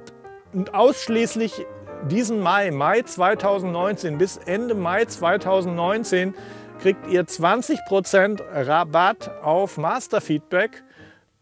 ausschließlich 0.72 1.65
diesen 2.10 2.39
Mai, 2.39 2.72
Mai 2.72 3.01
2019 3.01 4.17
bis 4.17 4.38
Ende 4.38 4.75
Mai 4.75 5.05
2019 5.05 6.36
kriegt 6.79 7.08
ihr 7.08 7.24
20% 7.24 8.41
Rabatt 8.51 9.32
auf 9.41 9.77
Masterfeedback. 9.77 10.84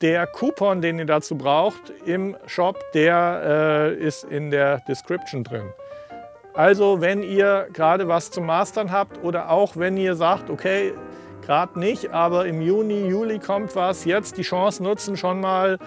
Der 0.02 0.26
Coupon, 0.26 0.82
den 0.82 0.98
ihr 0.98 1.06
dazu 1.06 1.38
braucht 1.38 1.94
im 2.06 2.36
Shop, 2.48 2.80
der 2.94 3.42
äh, 3.46 3.94
ist 3.96 4.24
in 4.24 4.50
der 4.50 4.80
Description 4.88 5.44
drin. 5.44 5.72
Also 6.54 7.02
wenn 7.02 7.22
ihr 7.22 7.68
gerade 7.72 8.08
was 8.08 8.32
zu 8.32 8.42
mastern 8.42 8.92
habt 8.92 9.24
oder 9.24 9.52
auch 9.52 9.78
wenn 9.78 9.98
ihr 9.98 10.16
sagt, 10.16 10.50
okay, 10.50 10.94
gerade 11.42 11.80
nicht, 11.80 12.12
aber 12.12 12.46
im 12.46 12.62
Juni, 12.62 13.08
Juli 13.08 13.40
kommt 13.40 13.76
was, 13.76 14.04
jetzt 14.06 14.38
die 14.38 14.42
Chance 14.42 14.84
nutzen, 14.84 15.16
schon 15.18 15.40
mal 15.40 15.78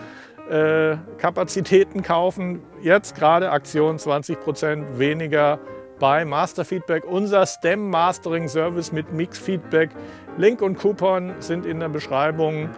äh, 0.49 0.97
Kapazitäten 1.19 2.03
kaufen. 2.03 2.63
Jetzt 2.81 3.17
gerade 3.17 3.51
Aktion 3.51 3.97
20% 3.97 4.99
weniger 4.99 5.59
bei 5.99 6.25
Masterfeedback, 6.25 7.05
unser 7.05 7.47
STEM 7.47 7.91
Mastering 7.91 8.49
Service 8.49 8.93
mit 8.93 9.13
Mix 9.13 9.39
Feedback. 9.39 9.91
Link 10.37 10.63
und 10.63 10.79
Coupon 10.79 11.35
sind 11.41 11.67
in 11.67 11.81
der 11.81 11.89
Beschreibung. 11.89 12.71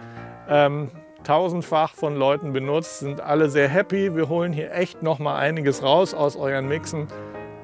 Ähm, 0.49 0.91
tausendfach 1.27 1.93
von 1.93 2.15
Leuten 2.15 2.53
benutzt, 2.53 2.99
sind 2.99 3.19
alle 3.19 3.49
sehr 3.49 3.67
happy. 3.67 4.15
Wir 4.15 4.29
holen 4.29 4.53
hier 4.53 4.73
echt 4.73 5.03
noch 5.03 5.19
mal 5.19 5.35
einiges 5.35 5.83
raus 5.83 6.13
aus 6.13 6.37
euren 6.37 6.69
Mixen. 6.69 7.07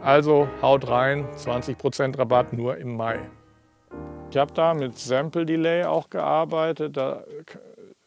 Also 0.01 0.49
haut 0.61 0.89
rein, 0.89 1.25
20% 1.37 2.17
Rabatt 2.17 2.51
nur 2.51 2.75
im 2.75 2.97
Mai. 2.97 3.19
Ich 4.29 4.35
habe 4.35 4.53
da 4.53 4.73
mit 4.73 4.99
Sample 4.99 5.45
Delay 5.45 5.85
auch 5.85 6.09
gearbeitet. 6.09 6.97
Da, 6.97 7.23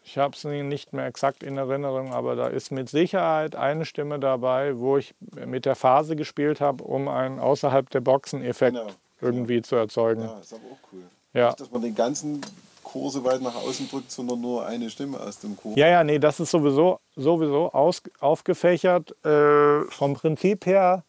ich 0.04 0.18
habe 0.18 0.36
es 0.36 0.44
nicht 0.44 0.92
mehr 0.92 1.06
exakt 1.06 1.42
in 1.42 1.56
Erinnerung, 1.56 2.12
aber 2.12 2.36
da 2.36 2.48
ist 2.48 2.70
mit 2.70 2.90
Sicherheit 2.90 3.56
eine 3.56 3.86
Stimme 3.86 4.18
dabei, 4.18 4.78
wo 4.78 4.98
ich 4.98 5.14
mit 5.46 5.64
der 5.64 5.74
Phase 5.74 6.16
gespielt 6.16 6.60
habe, 6.60 6.84
um 6.84 7.08
einen 7.08 7.38
außerhalb 7.38 7.88
der 7.88 8.02
Boxen-Effekt 8.02 8.76
genau. 8.76 8.90
irgendwie 9.22 9.62
zu 9.62 9.76
erzeugen. 9.76 10.20
Ja, 10.20 10.38
ist 10.38 10.52
aber 10.52 10.64
auch 10.64 10.92
cool. 10.92 11.00
Ja. 11.32 11.46
Nicht, 11.46 11.60
dass 11.60 11.70
man 11.70 11.80
den 11.80 11.94
ganzen 11.94 12.42
Chor 12.86 13.10
so 13.10 13.24
weit 13.24 13.42
nach 13.42 13.56
außen 13.56 13.88
drückt, 13.90 14.12
sondern 14.12 14.40
nur 14.40 14.64
eine 14.64 14.88
Stimme 14.90 15.18
aus 15.18 15.40
dem 15.40 15.56
Chor. 15.56 15.76
Ja, 15.76 15.88
ja, 15.88 16.04
nee, 16.04 16.20
das 16.20 16.38
ist 16.38 16.52
sowieso, 16.52 17.00
sowieso 17.16 17.72
aus, 17.72 18.00
aufgefächert. 18.20 19.12
Äh, 19.24 19.82
vom 19.90 20.14
Prinzip 20.14 20.66
her 20.66 21.02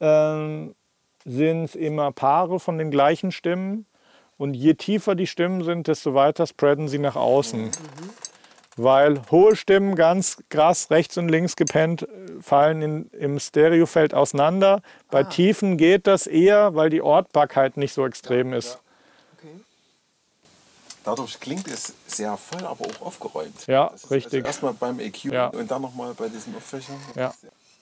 ähm, 0.00 0.74
sind 1.24 1.64
es 1.64 1.74
immer 1.76 2.10
Paare 2.10 2.58
von 2.58 2.76
den 2.78 2.90
gleichen 2.90 3.30
Stimmen. 3.30 3.86
Und 4.36 4.54
je 4.54 4.74
tiefer 4.74 5.14
die 5.14 5.28
Stimmen 5.28 5.62
sind, 5.62 5.86
desto 5.86 6.14
weiter 6.14 6.46
spreaden 6.46 6.88
sie 6.88 6.98
nach 6.98 7.16
außen. 7.16 7.66
Mhm. 7.66 7.72
Weil 8.76 9.22
hohe 9.30 9.54
Stimmen 9.54 9.94
ganz 9.94 10.38
krass 10.50 10.90
rechts 10.90 11.16
und 11.16 11.28
links 11.28 11.54
gepennt 11.54 12.06
fallen 12.40 12.82
in, 12.82 13.10
im 13.12 13.38
Stereofeld 13.38 14.12
auseinander. 14.12 14.82
Bei 15.10 15.20
ah. 15.20 15.24
Tiefen 15.24 15.78
geht 15.78 16.06
das 16.08 16.26
eher, 16.26 16.74
weil 16.74 16.90
die 16.90 17.00
Ortbarkeit 17.00 17.76
nicht 17.76 17.94
so 17.94 18.04
extrem 18.04 18.50
ja, 18.50 18.58
ist. 18.58 18.74
Ja. 18.74 18.80
Dadurch 21.06 21.38
klingt 21.38 21.68
es 21.68 21.94
sehr 22.08 22.36
voll, 22.36 22.66
aber 22.66 22.84
auch 22.84 23.06
aufgeräumt. 23.06 23.66
Ja, 23.68 23.86
also 23.86 24.08
richtig. 24.08 24.44
Also 24.44 24.46
erstmal 24.46 24.74
beim 24.74 24.98
EQ 24.98 25.26
ja. 25.26 25.46
und 25.46 25.70
dann 25.70 25.80
nochmal 25.80 26.12
bei 26.14 26.28
diesen 26.28 26.56
Auffächern. 26.56 26.96
Ja. 27.14 27.32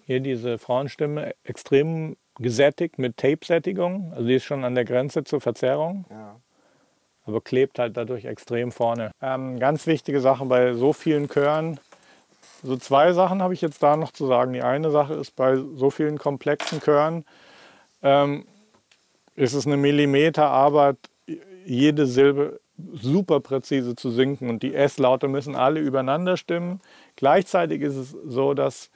Hier 0.04 0.20
diese 0.20 0.58
Frauenstimme 0.58 1.34
extrem 1.42 2.18
gesättigt 2.38 2.98
mit 2.98 3.16
Tape-Sättigung. 3.16 4.12
Also 4.12 4.26
die 4.26 4.34
ist 4.34 4.44
schon 4.44 4.62
an 4.62 4.74
der 4.74 4.84
Grenze 4.84 5.24
zur 5.24 5.40
Verzerrung. 5.40 6.04
Ja. 6.10 6.36
Aber 7.24 7.40
klebt 7.40 7.78
halt 7.78 7.96
dadurch 7.96 8.26
extrem 8.26 8.70
vorne. 8.70 9.10
Ähm, 9.22 9.58
ganz 9.58 9.86
wichtige 9.86 10.20
Sache 10.20 10.44
bei 10.44 10.74
so 10.74 10.92
vielen 10.92 11.30
Chören. 11.30 11.80
So 12.62 12.76
zwei 12.76 13.14
Sachen 13.14 13.40
habe 13.40 13.54
ich 13.54 13.62
jetzt 13.62 13.82
da 13.82 13.96
noch 13.96 14.12
zu 14.12 14.26
sagen. 14.26 14.52
Die 14.52 14.62
eine 14.62 14.90
Sache 14.90 15.14
ist 15.14 15.34
bei 15.34 15.56
so 15.56 15.88
vielen 15.88 16.18
komplexen 16.18 16.82
Chören 16.82 17.24
ähm, 18.02 18.44
ist 19.34 19.54
es 19.54 19.66
eine 19.66 19.78
Millimeterarbeit, 19.78 20.98
jede 21.64 22.06
Silbe 22.06 22.60
super 22.92 23.40
präzise 23.40 23.94
zu 23.94 24.10
sinken 24.10 24.50
und 24.50 24.62
die 24.62 24.74
S-Laute 24.74 25.28
müssen 25.28 25.54
alle 25.54 25.80
übereinander 25.80 26.36
stimmen. 26.36 26.80
Gleichzeitig 27.16 27.82
ist 27.82 27.96
es 27.96 28.16
so, 28.26 28.54
dass 28.54 28.90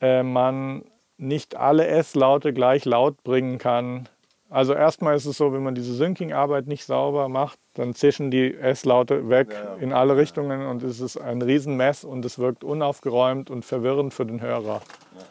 äh, 0.00 0.22
man 0.22 0.84
nicht 1.16 1.56
alle 1.56 1.86
S-Laute 1.86 2.52
gleich 2.52 2.84
laut 2.84 3.22
bringen 3.22 3.58
kann. 3.58 4.08
Also 4.48 4.74
erstmal 4.74 5.14
ist 5.14 5.26
es 5.26 5.36
so, 5.36 5.52
wenn 5.52 5.62
man 5.62 5.76
diese 5.76 5.94
Syncing-Arbeit 5.94 6.66
nicht 6.66 6.84
sauber 6.84 7.28
macht, 7.28 7.58
dann 7.74 7.94
zischen 7.94 8.32
die 8.32 8.54
S-Laute 8.54 9.28
weg 9.28 9.50
ja, 9.52 9.62
ja. 9.62 9.74
in 9.76 9.92
alle 9.92 10.16
Richtungen 10.16 10.66
und 10.66 10.82
es 10.82 11.00
ist 11.00 11.16
ein 11.16 11.40
Riesenmess 11.40 12.02
und 12.02 12.24
es 12.24 12.38
wirkt 12.40 12.64
unaufgeräumt 12.64 13.50
und 13.50 13.64
verwirrend 13.64 14.12
für 14.12 14.26
den 14.26 14.40
Hörer. 14.40 14.80
Ja. 15.16 15.22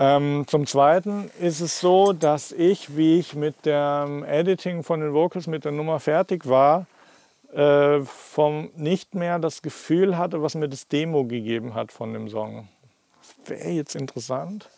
Ähm, 0.00 0.44
zum 0.48 0.66
Zweiten 0.66 1.30
ist 1.38 1.60
es 1.60 1.78
so, 1.78 2.12
dass 2.12 2.50
ich, 2.50 2.96
wie 2.96 3.20
ich 3.20 3.34
mit 3.34 3.66
dem 3.66 4.24
Editing 4.24 4.82
von 4.82 5.00
den 5.00 5.14
Vocals 5.14 5.46
mit 5.46 5.64
der 5.64 5.72
Nummer 5.72 6.00
fertig 6.00 6.48
war, 6.48 6.86
äh, 7.52 8.00
vom 8.00 8.70
nicht 8.74 9.14
mehr 9.14 9.38
das 9.38 9.62
Gefühl 9.62 10.18
hatte, 10.18 10.42
was 10.42 10.56
mir 10.56 10.68
das 10.68 10.88
Demo 10.88 11.24
gegeben 11.24 11.74
hat 11.74 11.92
von 11.92 12.12
dem 12.12 12.28
Song 12.28 12.66
wäre 13.44 13.70
jetzt 13.70 13.94
interessant, 13.94 14.68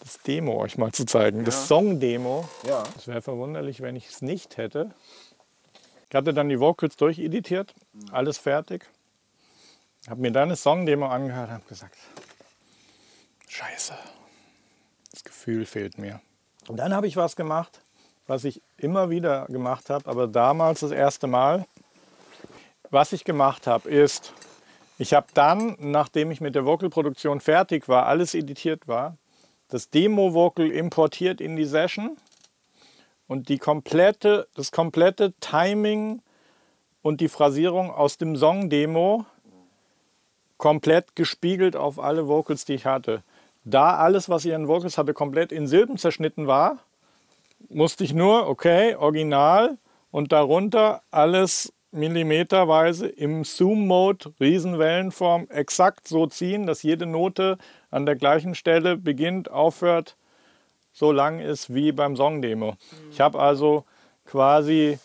das 0.00 0.20
Demo 0.20 0.60
euch 0.60 0.78
mal 0.78 0.92
zu 0.92 1.04
zeigen. 1.04 1.38
Ja. 1.38 1.44
Das 1.44 1.68
Song-Demo. 1.68 2.48
Ja. 2.64 2.82
Es 2.96 3.06
wäre 3.06 3.22
verwunderlich, 3.22 3.80
wenn 3.80 3.96
ich 3.96 4.08
es 4.08 4.22
nicht 4.22 4.56
hätte. 4.56 4.90
Ich 6.08 6.14
hatte 6.14 6.34
dann 6.34 6.48
die 6.48 6.60
Vocals 6.60 6.96
durcheditiert, 6.96 7.74
alles 8.10 8.36
fertig. 8.36 8.84
Habe 10.08 10.20
mir 10.20 10.32
dann 10.32 10.50
das 10.50 10.62
Song-Demo 10.62 11.06
angehört 11.06 11.48
und 11.48 11.54
habe 11.54 11.64
gesagt, 11.68 11.96
scheiße, 13.48 13.94
das 15.22 15.32
Gefühl 15.32 15.66
fehlt 15.66 15.98
mir. 15.98 16.20
Und 16.68 16.76
dann 16.76 16.94
habe 16.94 17.06
ich 17.06 17.16
was 17.16 17.36
gemacht, 17.36 17.80
was 18.26 18.44
ich 18.44 18.62
immer 18.76 19.10
wieder 19.10 19.46
gemacht 19.46 19.90
habe, 19.90 20.08
aber 20.08 20.26
damals 20.26 20.80
das 20.80 20.90
erste 20.90 21.26
Mal. 21.26 21.66
Was 22.90 23.12
ich 23.12 23.24
gemacht 23.24 23.66
habe, 23.66 23.88
ist, 23.88 24.32
ich 24.98 25.14
habe 25.14 25.26
dann, 25.34 25.76
nachdem 25.78 26.30
ich 26.30 26.40
mit 26.40 26.54
der 26.54 26.66
Vocalproduktion 26.66 27.40
fertig 27.40 27.88
war, 27.88 28.06
alles 28.06 28.34
editiert 28.34 28.86
war, 28.86 29.16
das 29.68 29.88
Demo-Vocal 29.88 30.70
importiert 30.70 31.40
in 31.40 31.56
die 31.56 31.64
Session 31.64 32.16
und 33.26 33.48
die 33.48 33.58
komplette, 33.58 34.46
das 34.54 34.70
komplette 34.70 35.32
Timing 35.40 36.20
und 37.00 37.20
die 37.20 37.28
Phrasierung 37.28 37.90
aus 37.90 38.18
dem 38.18 38.36
Song-Demo 38.36 39.24
komplett 40.58 41.16
gespiegelt 41.16 41.74
auf 41.74 41.98
alle 41.98 42.28
Vocals, 42.28 42.66
die 42.66 42.74
ich 42.74 42.86
hatte. 42.86 43.22
Da 43.64 43.96
alles, 43.96 44.28
was 44.28 44.44
ich 44.44 44.54
an 44.54 44.68
Vocals 44.68 44.98
hatte, 44.98 45.14
komplett 45.14 45.52
in 45.52 45.66
Silben 45.66 45.96
zerschnitten 45.98 46.46
war, 46.46 46.78
musste 47.68 48.04
ich 48.04 48.12
nur, 48.12 48.48
okay, 48.48 48.96
original 48.96 49.78
und 50.10 50.32
darunter 50.32 51.02
alles 51.10 51.72
millimeterweise 51.92 53.06
im 53.06 53.44
Zoom-Mode, 53.44 54.32
Riesenwellenform, 54.40 55.46
exakt 55.50 56.08
so 56.08 56.26
ziehen, 56.26 56.66
dass 56.66 56.82
jede 56.82 57.06
Note 57.06 57.58
an 57.90 58.06
der 58.06 58.16
gleichen 58.16 58.54
Stelle 58.54 58.96
beginnt, 58.96 59.50
aufhört, 59.50 60.16
so 60.92 61.12
lang 61.12 61.38
ist 61.38 61.72
wie 61.72 61.92
beim 61.92 62.16
Song-Demo. 62.16 62.74
Ich 63.10 63.20
habe 63.20 63.38
also 63.38 63.84
quasi, 64.24 64.98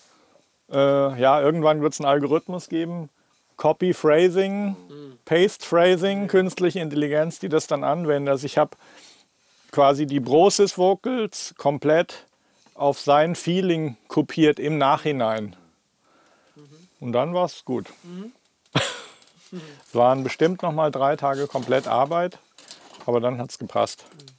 äh, 0.71 1.21
ja, 1.21 1.41
irgendwann 1.41 1.81
wird 1.81 1.93
es 1.93 1.99
einen 1.99 2.09
Algorithmus 2.09 2.69
geben, 2.69 3.09
Copy 3.57 3.93
Phrasing, 3.93 4.75
Paste 5.27 5.65
Phrasing, 5.65 6.27
künstliche 6.27 6.79
Intelligenz, 6.79 7.37
die 7.39 7.49
das 7.49 7.67
dann 7.67 7.83
anwendet. 7.83 8.31
Also 8.31 8.45
ich 8.45 8.57
habe 8.57 8.77
quasi 9.71 10.05
die 10.05 10.21
Brosis 10.21 10.77
Vocals 10.77 11.53
komplett 11.57 12.25
auf 12.75 12.99
sein 12.99 13.35
Feeling 13.35 13.97
kopiert 14.07 14.57
im 14.57 14.77
Nachhinein. 14.77 15.55
Und 17.01 17.11
dann 17.11 17.33
war 17.33 17.43
es 17.45 17.65
gut. 17.65 17.87
Mhm. 18.03 18.31
es 18.73 19.93
waren 19.93 20.23
bestimmt 20.23 20.61
noch 20.61 20.71
mal 20.71 20.91
drei 20.91 21.17
Tage 21.17 21.47
komplett 21.47 21.87
Arbeit, 21.87 22.39
aber 23.05 23.19
dann 23.19 23.37
hat 23.37 23.49
es 23.49 23.59
gepasst. 23.59 24.05
Mhm. 24.13 24.37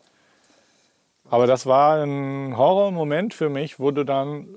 Aber 1.30 1.46
das 1.46 1.66
war 1.66 2.02
ein 2.02 2.56
Horrormoment 2.56 3.34
für 3.34 3.50
mich, 3.50 3.78
wo 3.78 3.90
du 3.90 4.04
dann 4.04 4.48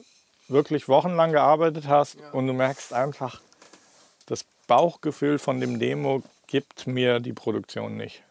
wirklich 0.48 0.88
wochenlang 0.88 1.34
gearbeitet 1.34 1.90
hast 1.90 2.16
ja. 2.16 2.32
und 2.32 2.48
du 2.48 2.54
merkst 2.54 2.94
einfach, 2.94 3.42
das 4.28 4.46
Bauchgefühl 4.72 5.38
von 5.38 5.60
dem 5.60 5.80
Demo 5.80 6.24
gibt 6.48 6.88
mir 6.88 7.20
die 7.20 7.34
Produktion 7.34 7.98
nicht. 7.98 8.24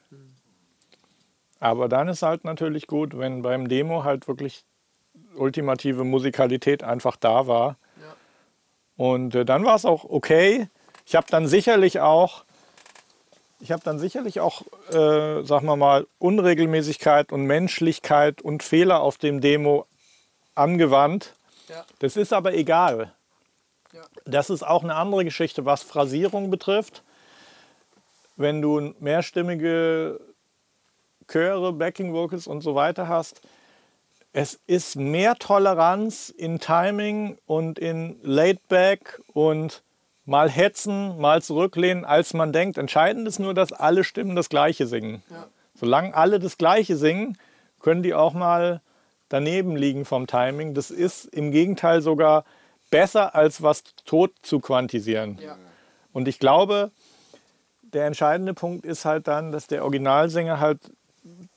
Aber 1.59 1.87
dann 1.91 2.09
ist 2.09 2.23
halt 2.23 2.45
natürlich 2.45 2.87
gut, 2.87 3.19
wenn 3.19 3.43
beim 3.43 3.69
Demo 3.69 4.05
halt 4.05 4.27
wirklich 4.27 4.65
ultimative 5.37 6.05
Musikalität 6.05 6.83
einfach 6.83 7.17
da 7.17 7.47
war 7.47 7.77
und 9.01 9.35
äh, 9.35 9.47
dann 9.47 9.65
war 9.65 9.77
es 9.77 9.87
auch 9.87 10.05
okay. 10.05 10.69
Ich 11.07 11.15
habe 11.15 11.27
dann 11.31 11.47
sicherlich 11.47 12.01
auch, 12.01 12.45
ich 13.59 13.73
habe 13.73 13.83
dann 13.83 13.99
sicherlich 13.99 14.41
auch, 14.41 14.61
äh, 14.91 15.43
sagen 15.43 15.65
wir 15.65 15.77
mal, 15.77 16.07
Unregelmäßigkeit 16.19 17.33
und 17.33 17.45
Menschlichkeit 17.45 18.43
und 18.43 18.63
Fehler 18.63 19.01
auf 19.01 19.17
dem 19.17 19.41
Demo 19.41 19.87
angewandt. 20.55 21.35
Ja. 21.69 21.85
Das 22.01 22.19
ist 22.19 22.35
aber 22.35 22.53
egal. 22.53 23.15
Ja. 23.93 24.03
Das 24.25 24.51
ist 24.51 24.63
auch 24.63 24.85
eine 24.85 24.95
andere 24.95 25.25
Geschichte, 25.25 25.65
was 25.65 25.83
Phrasierung 25.83 26.51
betrifft. 26.51 27.03
wenn 28.37 28.63
du 28.63 28.95
mehrstimmige 29.01 30.19
Chöre, 31.29 31.75
Backing 31.75 32.15
Vocals 32.15 32.47
und 32.47 32.63
so 32.63 32.75
weiter 32.75 33.07
hast, 33.07 33.43
es 34.33 34.61
ist 34.67 34.97
mehr 34.97 35.35
Toleranz 35.37 36.31
in 36.31 36.59
Timing 36.59 37.37
und 37.47 37.79
in 37.79 38.19
Laidback 38.23 39.21
und 39.35 39.83
mal 40.25 40.49
hetzen, 40.49 41.21
mal 41.21 41.43
zurücklehnen, 41.43 42.05
als 42.05 42.33
man 42.33 42.53
denkt. 42.53 42.79
Entscheidend 42.79 43.27
ist 43.27 43.41
nur, 43.41 43.53
dass 43.53 43.73
alle 43.73 44.05
Stimmen 44.05 44.37
das 44.37 44.49
Gleiche 44.49 44.87
singen. 44.87 45.23
Ja. 45.31 45.49
Solange 45.75 46.15
alle 46.15 46.39
das 46.39 46.57
Gleiche 46.57 46.97
singen, 46.97 47.37
können 47.81 48.03
die 48.03 48.15
auch 48.15 48.33
mal 48.33 48.81
daneben 49.29 49.77
liegen 49.77 50.05
vom 50.05 50.27
Timing. 50.27 50.75
Das 50.75 50.91
ist 50.91 51.25
im 51.27 51.51
Gegenteil 51.51 52.01
sogar 52.01 52.45
besser, 52.91 53.35
als 53.35 53.63
was 53.63 53.83
tot 54.05 54.33
zu 54.43 54.61
quantisieren. 54.61 55.39
Ja. 55.41 55.57
Und 56.13 56.29
ich 56.29 56.39
glaube, 56.39 56.91
der 57.83 58.07
entscheidende 58.07 58.55
Punkt 58.55 58.85
ist 58.85 59.05
halt 59.05 59.29
dann, 59.29 59.53
dass 59.53 59.67
der 59.67 59.83
Originalsänger 59.85 60.61
halt 60.61 60.81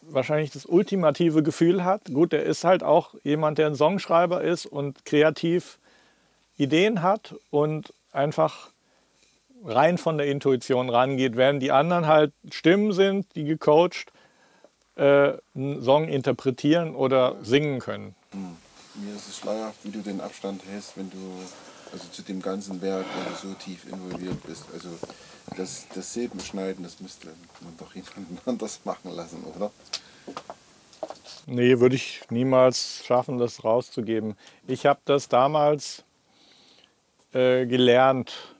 wahrscheinlich 0.01 0.51
das 0.51 0.65
ultimative 0.65 1.43
Gefühl 1.43 1.83
hat. 1.83 2.05
Gut, 2.13 2.33
er 2.33 2.43
ist 2.43 2.63
halt 2.63 2.83
auch 2.83 3.15
jemand, 3.23 3.57
der 3.57 3.67
ein 3.67 3.75
Songschreiber 3.75 4.41
ist 4.41 4.65
und 4.65 5.05
kreativ 5.05 5.79
Ideen 6.57 7.01
hat 7.01 7.35
und 7.49 7.93
einfach 8.11 8.69
rein 9.65 9.97
von 9.97 10.17
der 10.17 10.27
Intuition 10.27 10.89
rangeht, 10.89 11.35
während 11.35 11.63
die 11.63 11.71
anderen 11.71 12.05
halt 12.07 12.33
Stimmen 12.51 12.91
sind, 12.91 13.33
die 13.35 13.45
gecoacht 13.45 14.11
äh, 14.95 15.33
einen 15.55 15.81
Song 15.81 16.07
interpretieren 16.07 16.95
oder 16.95 17.37
singen 17.41 17.79
können. 17.79 18.15
Mir 18.95 19.15
ist 19.15 19.27
es 19.27 19.37
schleierhaft, 19.37 19.79
wie 19.83 19.91
du 19.91 20.01
den 20.01 20.21
Abstand 20.21 20.61
hältst, 20.65 20.95
wenn 20.97 21.09
du 21.09 21.17
also 21.91 22.07
zu 22.11 22.21
dem 22.23 22.41
ganzen 22.41 22.81
Werk 22.81 23.05
wenn 23.05 23.49
so 23.49 23.55
tief 23.55 23.85
involviert 23.85 24.41
bist. 24.45 24.65
Also 24.73 24.89
das, 25.55 25.87
das 25.93 26.13
Silbenschneiden, 26.13 26.83
das 26.83 26.99
müsste 26.99 27.27
man 27.61 27.75
doch 27.77 27.93
jemanden 27.95 28.37
anders 28.45 28.81
machen 28.83 29.11
lassen, 29.11 29.43
oder? 29.55 29.71
Nee, 31.45 31.79
würde 31.79 31.95
ich 31.95 32.21
niemals 32.29 33.03
schaffen, 33.05 33.37
das 33.37 33.63
rauszugeben. 33.63 34.37
Ich 34.65 34.85
habe 34.85 35.01
das 35.05 35.27
damals 35.27 36.03
äh, 37.33 37.65
gelernt, 37.65 38.55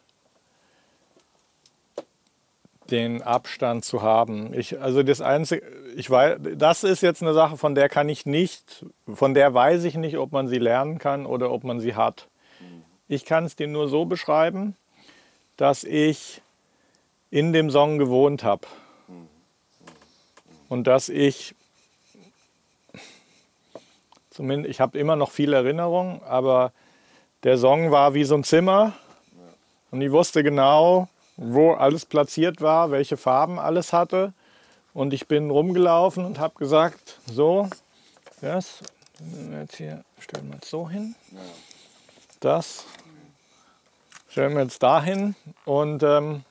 den 2.91 3.21
Abstand 3.21 3.85
zu 3.85 4.01
haben. 4.01 4.53
Ich, 4.53 4.79
also 4.81 5.01
das 5.01 5.21
Einzige, 5.21 5.65
ich 5.95 6.09
weiß, 6.09 6.39
das 6.55 6.83
ist 6.83 7.01
jetzt 7.01 7.21
eine 7.21 7.33
Sache, 7.33 7.57
von 7.57 7.75
der 7.75 7.89
kann 7.89 8.09
ich 8.09 8.25
nicht, 8.25 8.85
von 9.11 9.33
der 9.33 9.53
weiß 9.53 9.83
ich 9.83 9.95
nicht, 9.95 10.17
ob 10.17 10.31
man 10.31 10.47
sie 10.47 10.57
lernen 10.57 10.99
kann 10.99 11.25
oder 11.25 11.51
ob 11.51 11.63
man 11.63 11.79
sie 11.79 11.95
hat. 11.95 12.27
Ich 13.07 13.25
kann 13.25 13.45
es 13.45 13.55
dir 13.55 13.67
nur 13.67 13.87
so 13.87 14.05
beschreiben, 14.05 14.75
dass 15.57 15.83
ich 15.83 16.41
in 17.29 17.53
dem 17.53 17.69
Song 17.69 17.97
gewohnt 17.97 18.43
habe 18.43 18.67
und 20.69 20.85
dass 20.85 21.09
ich 21.09 21.55
zumindest, 24.29 24.71
ich 24.71 24.81
habe 24.81 24.97
immer 24.97 25.15
noch 25.15 25.31
viel 25.31 25.53
Erinnerung, 25.53 26.21
aber 26.23 26.71
der 27.43 27.57
Song 27.57 27.91
war 27.91 28.13
wie 28.13 28.23
so 28.23 28.35
ein 28.35 28.43
Zimmer 28.43 28.93
und 29.91 30.01
ich 30.01 30.11
wusste 30.11 30.43
genau, 30.43 31.07
wo 31.37 31.73
alles 31.73 32.05
platziert 32.05 32.61
war, 32.61 32.91
welche 32.91 33.17
Farben 33.17 33.59
alles 33.59 33.93
hatte. 33.93 34.33
Und 34.93 35.13
ich 35.13 35.27
bin 35.27 35.49
rumgelaufen 35.49 36.23
und 36.23 36.39
habe 36.39 36.53
gesagt, 36.55 37.19
so, 37.25 37.69
das 38.41 38.79
jetzt 39.59 39.75
hier 39.77 40.03
stellen 40.19 40.47
wir 40.49 40.55
jetzt 40.55 40.69
so 40.69 40.89
hin, 40.89 41.15
das 42.39 42.85
stellen 44.29 44.53
wir 44.55 44.63
jetzt 44.63 44.83
dahin 44.83 45.35
und, 45.65 46.03
ähm, 46.03 46.43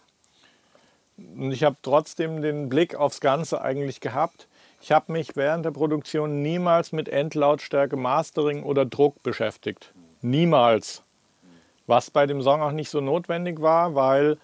und 1.16 1.52
ich 1.52 1.62
habe 1.64 1.76
trotzdem 1.82 2.42
den 2.42 2.68
Blick 2.68 2.94
aufs 2.94 3.20
Ganze 3.20 3.62
eigentlich 3.62 4.00
gehabt. 4.00 4.48
Ich 4.80 4.90
habe 4.90 5.12
mich 5.12 5.36
während 5.36 5.64
der 5.64 5.70
Produktion 5.70 6.42
niemals 6.42 6.90
mit 6.90 7.08
Endlautstärke, 7.08 7.96
Mastering 7.96 8.64
oder 8.64 8.84
Druck 8.84 9.22
beschäftigt. 9.22 9.92
Niemals. 10.22 11.02
Was 11.86 12.10
bei 12.10 12.26
dem 12.26 12.42
Song 12.42 12.62
auch 12.62 12.72
nicht 12.72 12.90
so 12.90 13.00
notwendig 13.00 13.60
war, 13.60 13.94
weil 13.94 14.38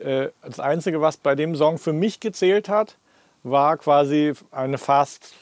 äh, 0.00 0.28
das 0.42 0.60
Einzige, 0.60 1.00
was 1.00 1.16
bei 1.16 1.34
dem 1.34 1.54
Song 1.56 1.78
für 1.78 1.92
mich 1.92 2.20
gezählt 2.20 2.68
hat, 2.68 2.96
war 3.42 3.76
quasi 3.76 4.32
eine 4.50 4.78
fast 4.78 5.34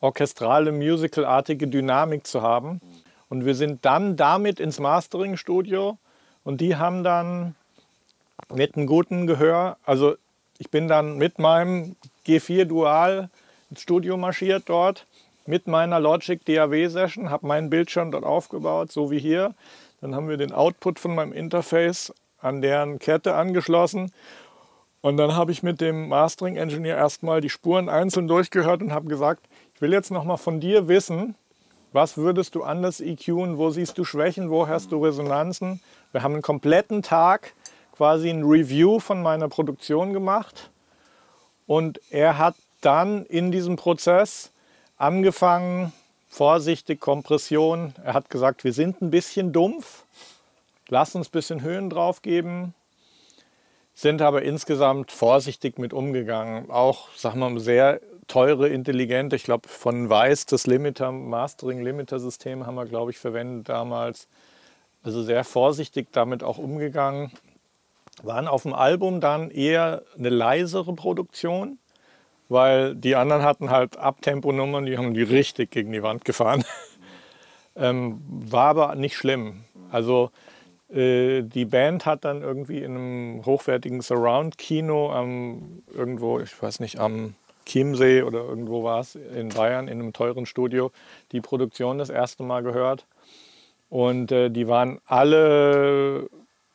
orchestrale, 0.00 0.72
musicalartige 0.72 1.66
Dynamik 1.68 2.26
zu 2.26 2.42
haben. 2.42 2.80
Und 3.28 3.44
wir 3.44 3.54
sind 3.54 3.84
dann 3.84 4.16
damit 4.16 4.60
ins 4.60 4.78
Mastering-Studio 4.78 5.98
und 6.44 6.60
die 6.60 6.76
haben 6.76 7.02
dann 7.02 7.54
mit 8.54 8.76
einem 8.76 8.86
guten 8.86 9.26
Gehör, 9.26 9.76
also 9.84 10.14
ich 10.58 10.70
bin 10.70 10.88
dann 10.88 11.16
mit 11.16 11.38
meinem 11.38 11.96
G4 12.26 12.64
Dual 12.64 13.30
ins 13.70 13.82
Studio 13.82 14.16
marschiert 14.16 14.64
dort, 14.66 15.06
mit 15.46 15.66
meiner 15.66 16.00
Logic 16.00 16.44
DAW 16.44 16.88
Session, 16.88 17.30
habe 17.30 17.46
meinen 17.46 17.70
Bildschirm 17.70 18.10
dort 18.10 18.24
aufgebaut, 18.24 18.92
so 18.92 19.10
wie 19.10 19.18
hier. 19.18 19.54
Dann 20.00 20.14
haben 20.14 20.28
wir 20.28 20.36
den 20.36 20.52
Output 20.52 20.98
von 20.98 21.14
meinem 21.14 21.32
Interface 21.32 22.12
an 22.40 22.62
deren 22.62 22.98
Kette 22.98 23.34
angeschlossen. 23.34 24.12
Und 25.00 25.16
dann 25.16 25.34
habe 25.34 25.52
ich 25.52 25.62
mit 25.62 25.80
dem 25.80 26.08
Mastering 26.08 26.56
Engineer 26.56 26.96
erstmal 26.96 27.40
die 27.40 27.50
Spuren 27.50 27.88
einzeln 27.88 28.28
durchgehört 28.28 28.82
und 28.82 28.92
habe 28.92 29.08
gesagt, 29.08 29.46
ich 29.74 29.80
will 29.80 29.92
jetzt 29.92 30.10
nochmal 30.10 30.38
von 30.38 30.60
dir 30.60 30.88
wissen, 30.88 31.34
was 31.92 32.16
würdest 32.16 32.54
du 32.54 32.62
anders 32.62 33.00
EQen, 33.00 33.58
wo 33.58 33.70
siehst 33.70 33.96
du 33.98 34.04
Schwächen, 34.04 34.50
wo 34.50 34.68
hast 34.68 34.92
du 34.92 35.02
Resonanzen. 35.02 35.80
Wir 36.12 36.22
haben 36.22 36.34
einen 36.34 36.42
kompletten 36.42 37.02
Tag 37.02 37.54
quasi 37.92 38.28
ein 38.28 38.42
Review 38.42 38.98
von 39.00 39.22
meiner 39.22 39.48
Produktion 39.48 40.12
gemacht 40.12 40.70
und 41.66 42.00
er 42.10 42.38
hat 42.38 42.54
dann 42.80 43.24
in 43.26 43.50
diesem 43.50 43.76
Prozess 43.76 44.50
angefangen, 44.98 45.92
vorsichtig 46.28 47.00
Kompression. 47.00 47.94
Er 48.04 48.14
hat 48.14 48.28
gesagt, 48.28 48.64
wir 48.64 48.72
sind 48.72 49.00
ein 49.00 49.10
bisschen 49.10 49.52
dumpf, 49.52 50.04
lass 50.88 51.14
uns 51.14 51.28
ein 51.28 51.32
bisschen 51.32 51.62
Höhen 51.62 51.88
drauf 51.88 52.20
geben, 52.22 52.74
sind 53.96 54.20
aber 54.20 54.42
insgesamt 54.42 55.10
vorsichtig 55.10 55.78
mit 55.78 55.94
umgegangen. 55.94 56.70
Auch, 56.70 57.08
sagen 57.16 57.40
wir 57.40 57.48
mal, 57.48 57.58
sehr 57.58 58.02
teure, 58.28 58.68
intelligente, 58.68 59.36
ich 59.36 59.44
glaube 59.44 59.68
von 59.68 60.10
Weiß 60.10 60.44
das 60.44 60.66
Limiter, 60.66 61.10
Mastering 61.12 61.82
Limiter 61.82 62.20
System 62.20 62.66
haben 62.66 62.74
wir, 62.74 62.84
glaube 62.84 63.10
ich, 63.10 63.18
verwendet 63.18 63.70
damals. 63.70 64.28
Also 65.02 65.22
sehr 65.22 65.44
vorsichtig 65.44 66.08
damit 66.12 66.42
auch 66.42 66.58
umgegangen. 66.58 67.32
Waren 68.22 68.48
auf 68.48 68.64
dem 68.64 68.74
Album 68.74 69.22
dann 69.22 69.50
eher 69.50 70.02
eine 70.18 70.28
leisere 70.28 70.92
Produktion, 70.92 71.78
weil 72.50 72.94
die 72.96 73.16
anderen 73.16 73.44
hatten 73.44 73.70
halt 73.70 73.96
Abtemponummern, 73.96 74.84
die 74.84 74.98
haben 74.98 75.14
die 75.14 75.22
richtig 75.22 75.70
gegen 75.70 75.90
die 75.92 76.02
Wand 76.02 76.26
gefahren. 76.26 76.66
ähm, 77.76 78.20
war 78.28 78.68
aber 78.68 78.94
nicht 78.94 79.16
schlimm. 79.16 79.64
Also 79.90 80.32
die 80.88 81.64
Band 81.64 82.06
hat 82.06 82.24
dann 82.24 82.42
irgendwie 82.42 82.78
in 82.78 82.96
einem 82.96 83.44
hochwertigen 83.44 84.00
Surround-Kino 84.02 85.12
ähm, 85.16 85.82
irgendwo, 85.92 86.38
ich 86.38 86.62
weiß 86.62 86.78
nicht, 86.78 87.00
am 87.00 87.34
Chiemsee 87.66 88.22
oder 88.22 88.44
irgendwo 88.44 88.84
war 88.84 89.00
es 89.00 89.16
in 89.16 89.48
Bayern 89.50 89.88
in 89.88 90.00
einem 90.00 90.12
teuren 90.12 90.46
Studio 90.46 90.92
die 91.32 91.40
Produktion 91.40 91.98
das 91.98 92.08
erste 92.08 92.42
Mal 92.44 92.62
gehört. 92.62 93.06
Und 93.88 94.32
äh, 94.32 94.50
die 94.50 94.68
waren 94.68 95.00
alle, 95.06 96.28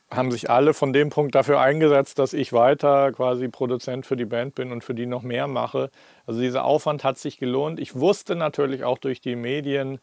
haben 0.10 0.32
sich 0.32 0.50
alle 0.50 0.74
von 0.74 0.94
dem 0.94 1.10
Punkt 1.10 1.34
dafür 1.36 1.60
eingesetzt, 1.60 2.20
dass 2.20 2.34
ich 2.34 2.54
weiter 2.54 3.12
quasi 3.14 3.48
Produzent 3.48 4.06
für 4.06 4.18
die 4.18 4.26
Band 4.26 4.56
bin 4.56 4.72
und 4.72 4.84
für 4.84 4.94
die 4.94 5.06
noch 5.06 5.24
mehr 5.24 5.48
mache. 5.48 5.90
Also 6.26 6.42
dieser 6.42 6.66
Aufwand 6.66 7.04
hat 7.04 7.18
sich 7.18 7.38
gelohnt. 7.38 7.80
Ich 7.80 7.96
wusste 7.96 8.36
natürlich 8.36 8.84
auch 8.84 8.98
durch 8.98 9.22
die 9.22 9.36
Medien, 9.36 10.00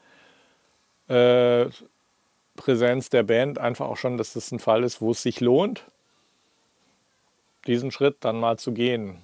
äh, 1.09 1.66
Präsenz 2.59 3.09
der 3.09 3.23
Band 3.23 3.59
einfach 3.59 3.87
auch 3.87 3.97
schon, 3.97 4.18
dass 4.18 4.35
das 4.35 4.53
ein 4.53 4.59
Fall 4.59 4.85
ist, 4.85 5.01
wo 5.01 5.12
es 5.12 5.23
sich 5.23 5.40
lohnt, 5.40 5.85
diesen 7.66 7.90
Schritt 7.90 8.16
dann 8.21 8.38
mal 8.38 8.59
zu 8.59 8.73
gehen. 8.73 9.23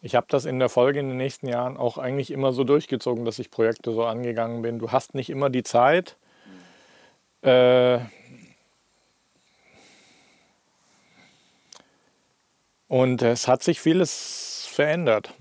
Ich 0.00 0.14
habe 0.14 0.26
das 0.28 0.44
in 0.44 0.58
der 0.58 0.68
Folge 0.68 1.00
in 1.00 1.08
den 1.08 1.16
nächsten 1.16 1.48
Jahren 1.48 1.76
auch 1.76 1.96
eigentlich 1.96 2.30
immer 2.30 2.52
so 2.52 2.62
durchgezogen, 2.62 3.24
dass 3.24 3.38
ich 3.38 3.50
Projekte 3.50 3.92
so 3.92 4.04
angegangen 4.04 4.62
bin. 4.62 4.78
Du 4.78 4.92
hast 4.92 5.14
nicht 5.14 5.30
immer 5.30 5.48
die 5.48 5.62
Zeit. 5.62 6.16
Äh, 7.40 7.98
und 12.88 13.22
es 13.22 13.48
hat 13.48 13.62
sich 13.62 13.80
vieles 13.80 14.68
verändert. 14.70 15.32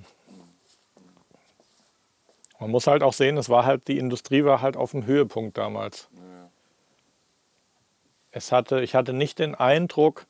Man 2.61 2.69
muss 2.69 2.85
halt 2.85 3.01
auch 3.01 3.13
sehen, 3.13 3.37
es 3.37 3.49
war 3.49 3.65
halt, 3.65 3.87
die 3.87 3.97
Industrie 3.97 4.45
war 4.45 4.61
halt 4.61 4.77
auf 4.77 4.91
dem 4.91 5.07
Höhepunkt 5.07 5.57
damals. 5.57 6.09
Es 8.29 8.51
hatte, 8.51 8.81
ich 8.81 8.93
hatte 8.93 9.13
nicht 9.13 9.39
den 9.39 9.55
Eindruck, 9.55 10.27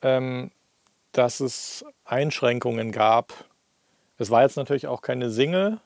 ähm, 0.00 0.50
dass 1.12 1.40
es 1.40 1.84
Einschränkungen 2.06 2.92
gab. 2.92 3.34
Es 4.16 4.30
war 4.30 4.40
jetzt 4.40 4.56
natürlich 4.56 4.86
auch 4.86 5.02
keine 5.02 5.28
Single. 5.30 5.80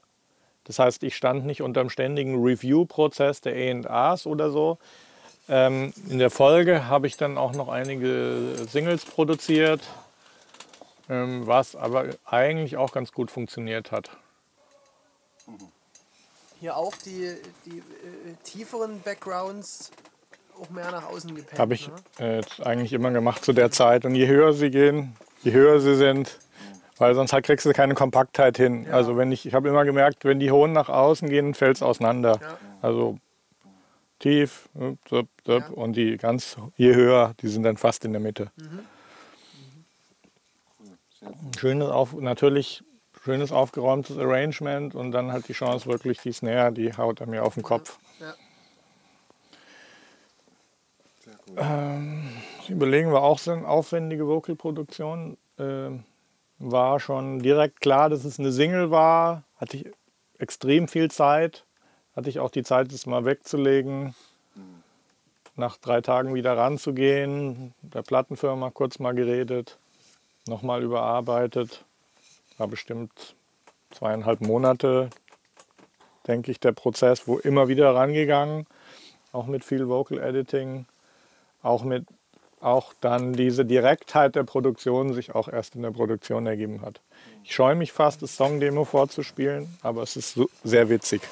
Das 0.63 0.79
heißt, 0.79 1.03
ich 1.03 1.17
stand 1.17 1.45
nicht 1.45 1.61
unter 1.61 1.81
dem 1.81 1.91
ständigen 1.91 2.41
Review-Prozess 2.41 3.41
der 3.41 3.55
A&As 3.55 4.29
oder 4.29 4.53
so. 4.53 4.79
Ähm, 5.49 5.93
in 6.09 6.21
der 6.21 6.31
Folge 6.31 6.87
habe 6.87 7.09
ich 7.09 7.17
dann 7.17 7.37
auch 7.37 7.53
noch 7.53 7.69
einige 7.69 8.55
Singles 8.69 9.05
produziert, 9.05 9.81
ähm, 11.09 11.49
was 11.49 11.75
aber 11.75 12.11
eigentlich 12.25 12.77
auch 12.77 12.93
ganz 12.93 13.11
gut 13.11 13.33
funktioniert 13.33 13.91
hat. 13.91 14.11
Hier 16.61 16.77
auch 16.77 16.95
die, 16.97 17.35
die 17.67 17.79
äh, 17.79 17.83
tieferen 18.43 19.01
Backgrounds 19.01 19.91
auch 20.61 20.71
mehr 20.71 20.91
nach 20.91 21.09
außen 21.09 21.35
gepackt. 21.35 21.59
Habe 21.59 21.75
ich 21.75 21.89
ne? 21.89 21.95
äh, 22.19 22.37
jetzt 22.37 22.61
eigentlich 22.65 22.93
immer 22.93 23.11
gemacht 23.11 23.45
zu 23.45 23.53
der 23.53 23.71
Zeit. 23.71 24.05
Und 24.05 24.15
je 24.15 24.27
höher 24.27 24.53
sie 24.53 24.71
gehen, 24.71 25.15
je 25.43 25.53
höher 25.53 25.81
sie 25.81 25.95
sind, 25.95 26.37
weil 26.99 27.15
sonst 27.15 27.33
halt 27.33 27.45
kriegst 27.45 27.65
du 27.65 27.73
keine 27.73 27.95
Kompaktheit 27.95 28.57
hin. 28.57 28.87
Ja. 28.87 28.93
Also 28.93 29.17
wenn 29.17 29.31
ich, 29.31 29.47
ich 29.47 29.55
habe 29.55 29.69
immer 29.69 29.85
gemerkt, 29.85 30.25
wenn 30.25 30.41
die 30.41 30.51
hohen 30.51 30.73
nach 30.73 30.89
außen 30.89 31.29
gehen, 31.29 31.55
fällt 31.55 31.77
es 31.77 31.83
auseinander. 31.83 32.39
Ja. 32.41 32.59
Also 32.83 33.19
tief 34.19 34.69
zup, 35.09 35.29
zup, 35.45 35.63
Ja. 35.69 35.69
und 35.75 35.93
die 35.93 36.17
ganz 36.17 36.57
je 36.77 36.95
höher, 36.95 37.35
die 37.41 37.49
sind 37.49 37.63
dann 37.63 37.77
fast 37.77 38.05
in 38.05 38.13
der 38.13 38.21
Mitte. 38.21 38.51
Mhm. 38.57 38.81
Sehr 41.21 41.29
gut. 41.29 41.61
Schönes 41.61 41.89
auf, 41.89 42.15
natürlich 42.15 42.83
schönes 43.29 43.53
aufgeräumtes 43.53 44.17
Arrangement 44.17 44.95
und 44.95 45.13
dann 45.13 45.31
halt 45.31 45.49
die 45.49 45.53
Chance 45.53 45.85
wirklich 45.85 46.19
die 46.23 46.33
Snare, 46.33 46.73
die 46.73 46.95
haut 46.95 47.21
er 47.21 47.27
mir 47.27 47.45
auf 47.45 47.53
den 47.53 47.63
Kopf. 47.63 47.99
Ja. 48.21 48.35
Das 51.55 52.69
Überlegen 52.71 53.13
wir 53.13 53.23
auch 53.23 53.39
so 53.39 53.51
eine 53.51 53.69
aufwendige 53.69 54.27
Vocalproduktion. 54.27 55.37
Ähm, 55.59 56.05
war 56.59 57.01
schon 57.01 57.41
direkt 57.41 57.83
klar, 57.83 58.09
dass 58.09 58.25
es 58.25 58.39
eine 58.39 58.51
Single 58.51 58.91
war. 58.91 59.45
Hatte 59.57 59.77
ich 59.77 59.87
extrem 60.39 60.89
viel 60.89 61.11
Zeit. 61.11 61.67
Hatte 62.17 62.31
ich 62.31 62.41
auch 62.41 62.51
die 62.51 62.63
Zeit, 62.63 62.95
das 62.95 63.05
mal 63.05 63.27
wegzulegen. 63.27 64.15
Nach 65.55 65.77
drei 65.77 66.01
Tagen 66.01 66.33
wieder 66.33 66.57
ranzugehen. 66.57 67.75
Der 67.83 68.01
Plattenfirma 68.01 68.71
kurz 68.71 68.99
mal 68.99 69.15
geredet. 69.15 69.77
Nochmal 70.47 70.83
überarbeitet. 70.83 71.85
War 72.59 72.69
bestimmt 72.69 73.37
zweieinhalb 73.91 74.41
Monate, 74.41 75.11
denke 76.27 76.51
ich, 76.51 76.61
der 76.61 76.73
Prozess, 76.73 77.27
wo 77.27 77.39
immer 77.39 77.69
wieder 77.69 77.95
rangegangen. 77.95 78.67
Auch 79.33 79.47
mit 79.47 79.65
viel 79.65 79.89
Vocal 79.89 80.19
Editing. 80.19 80.87
Auch 81.63 81.85
mit 81.85 82.07
auch 82.61 82.93
dann 83.01 83.33
diese 83.33 83.65
Direktheit 83.65 84.35
der 84.35 84.43
Produktion 84.43 85.15
sich 85.15 85.35
auch 85.35 85.49
erst 85.49 85.77
in 85.77 85.83
der 85.83 85.93
Produktion 85.93 86.47
ergeben 86.47 86.83
hat. 86.83 87.01
Ich 87.45 87.55
scheue 87.55 87.77
mich 87.77 87.93
fast, 87.93 88.23
das 88.23 88.37
Songdemo 88.37 88.85
vorzuspielen, 88.85 89.69
aber 89.83 90.03
es 90.03 90.17
ist 90.17 90.35
so 90.35 90.49
sehr 90.65 90.89
witzig. 90.89 91.23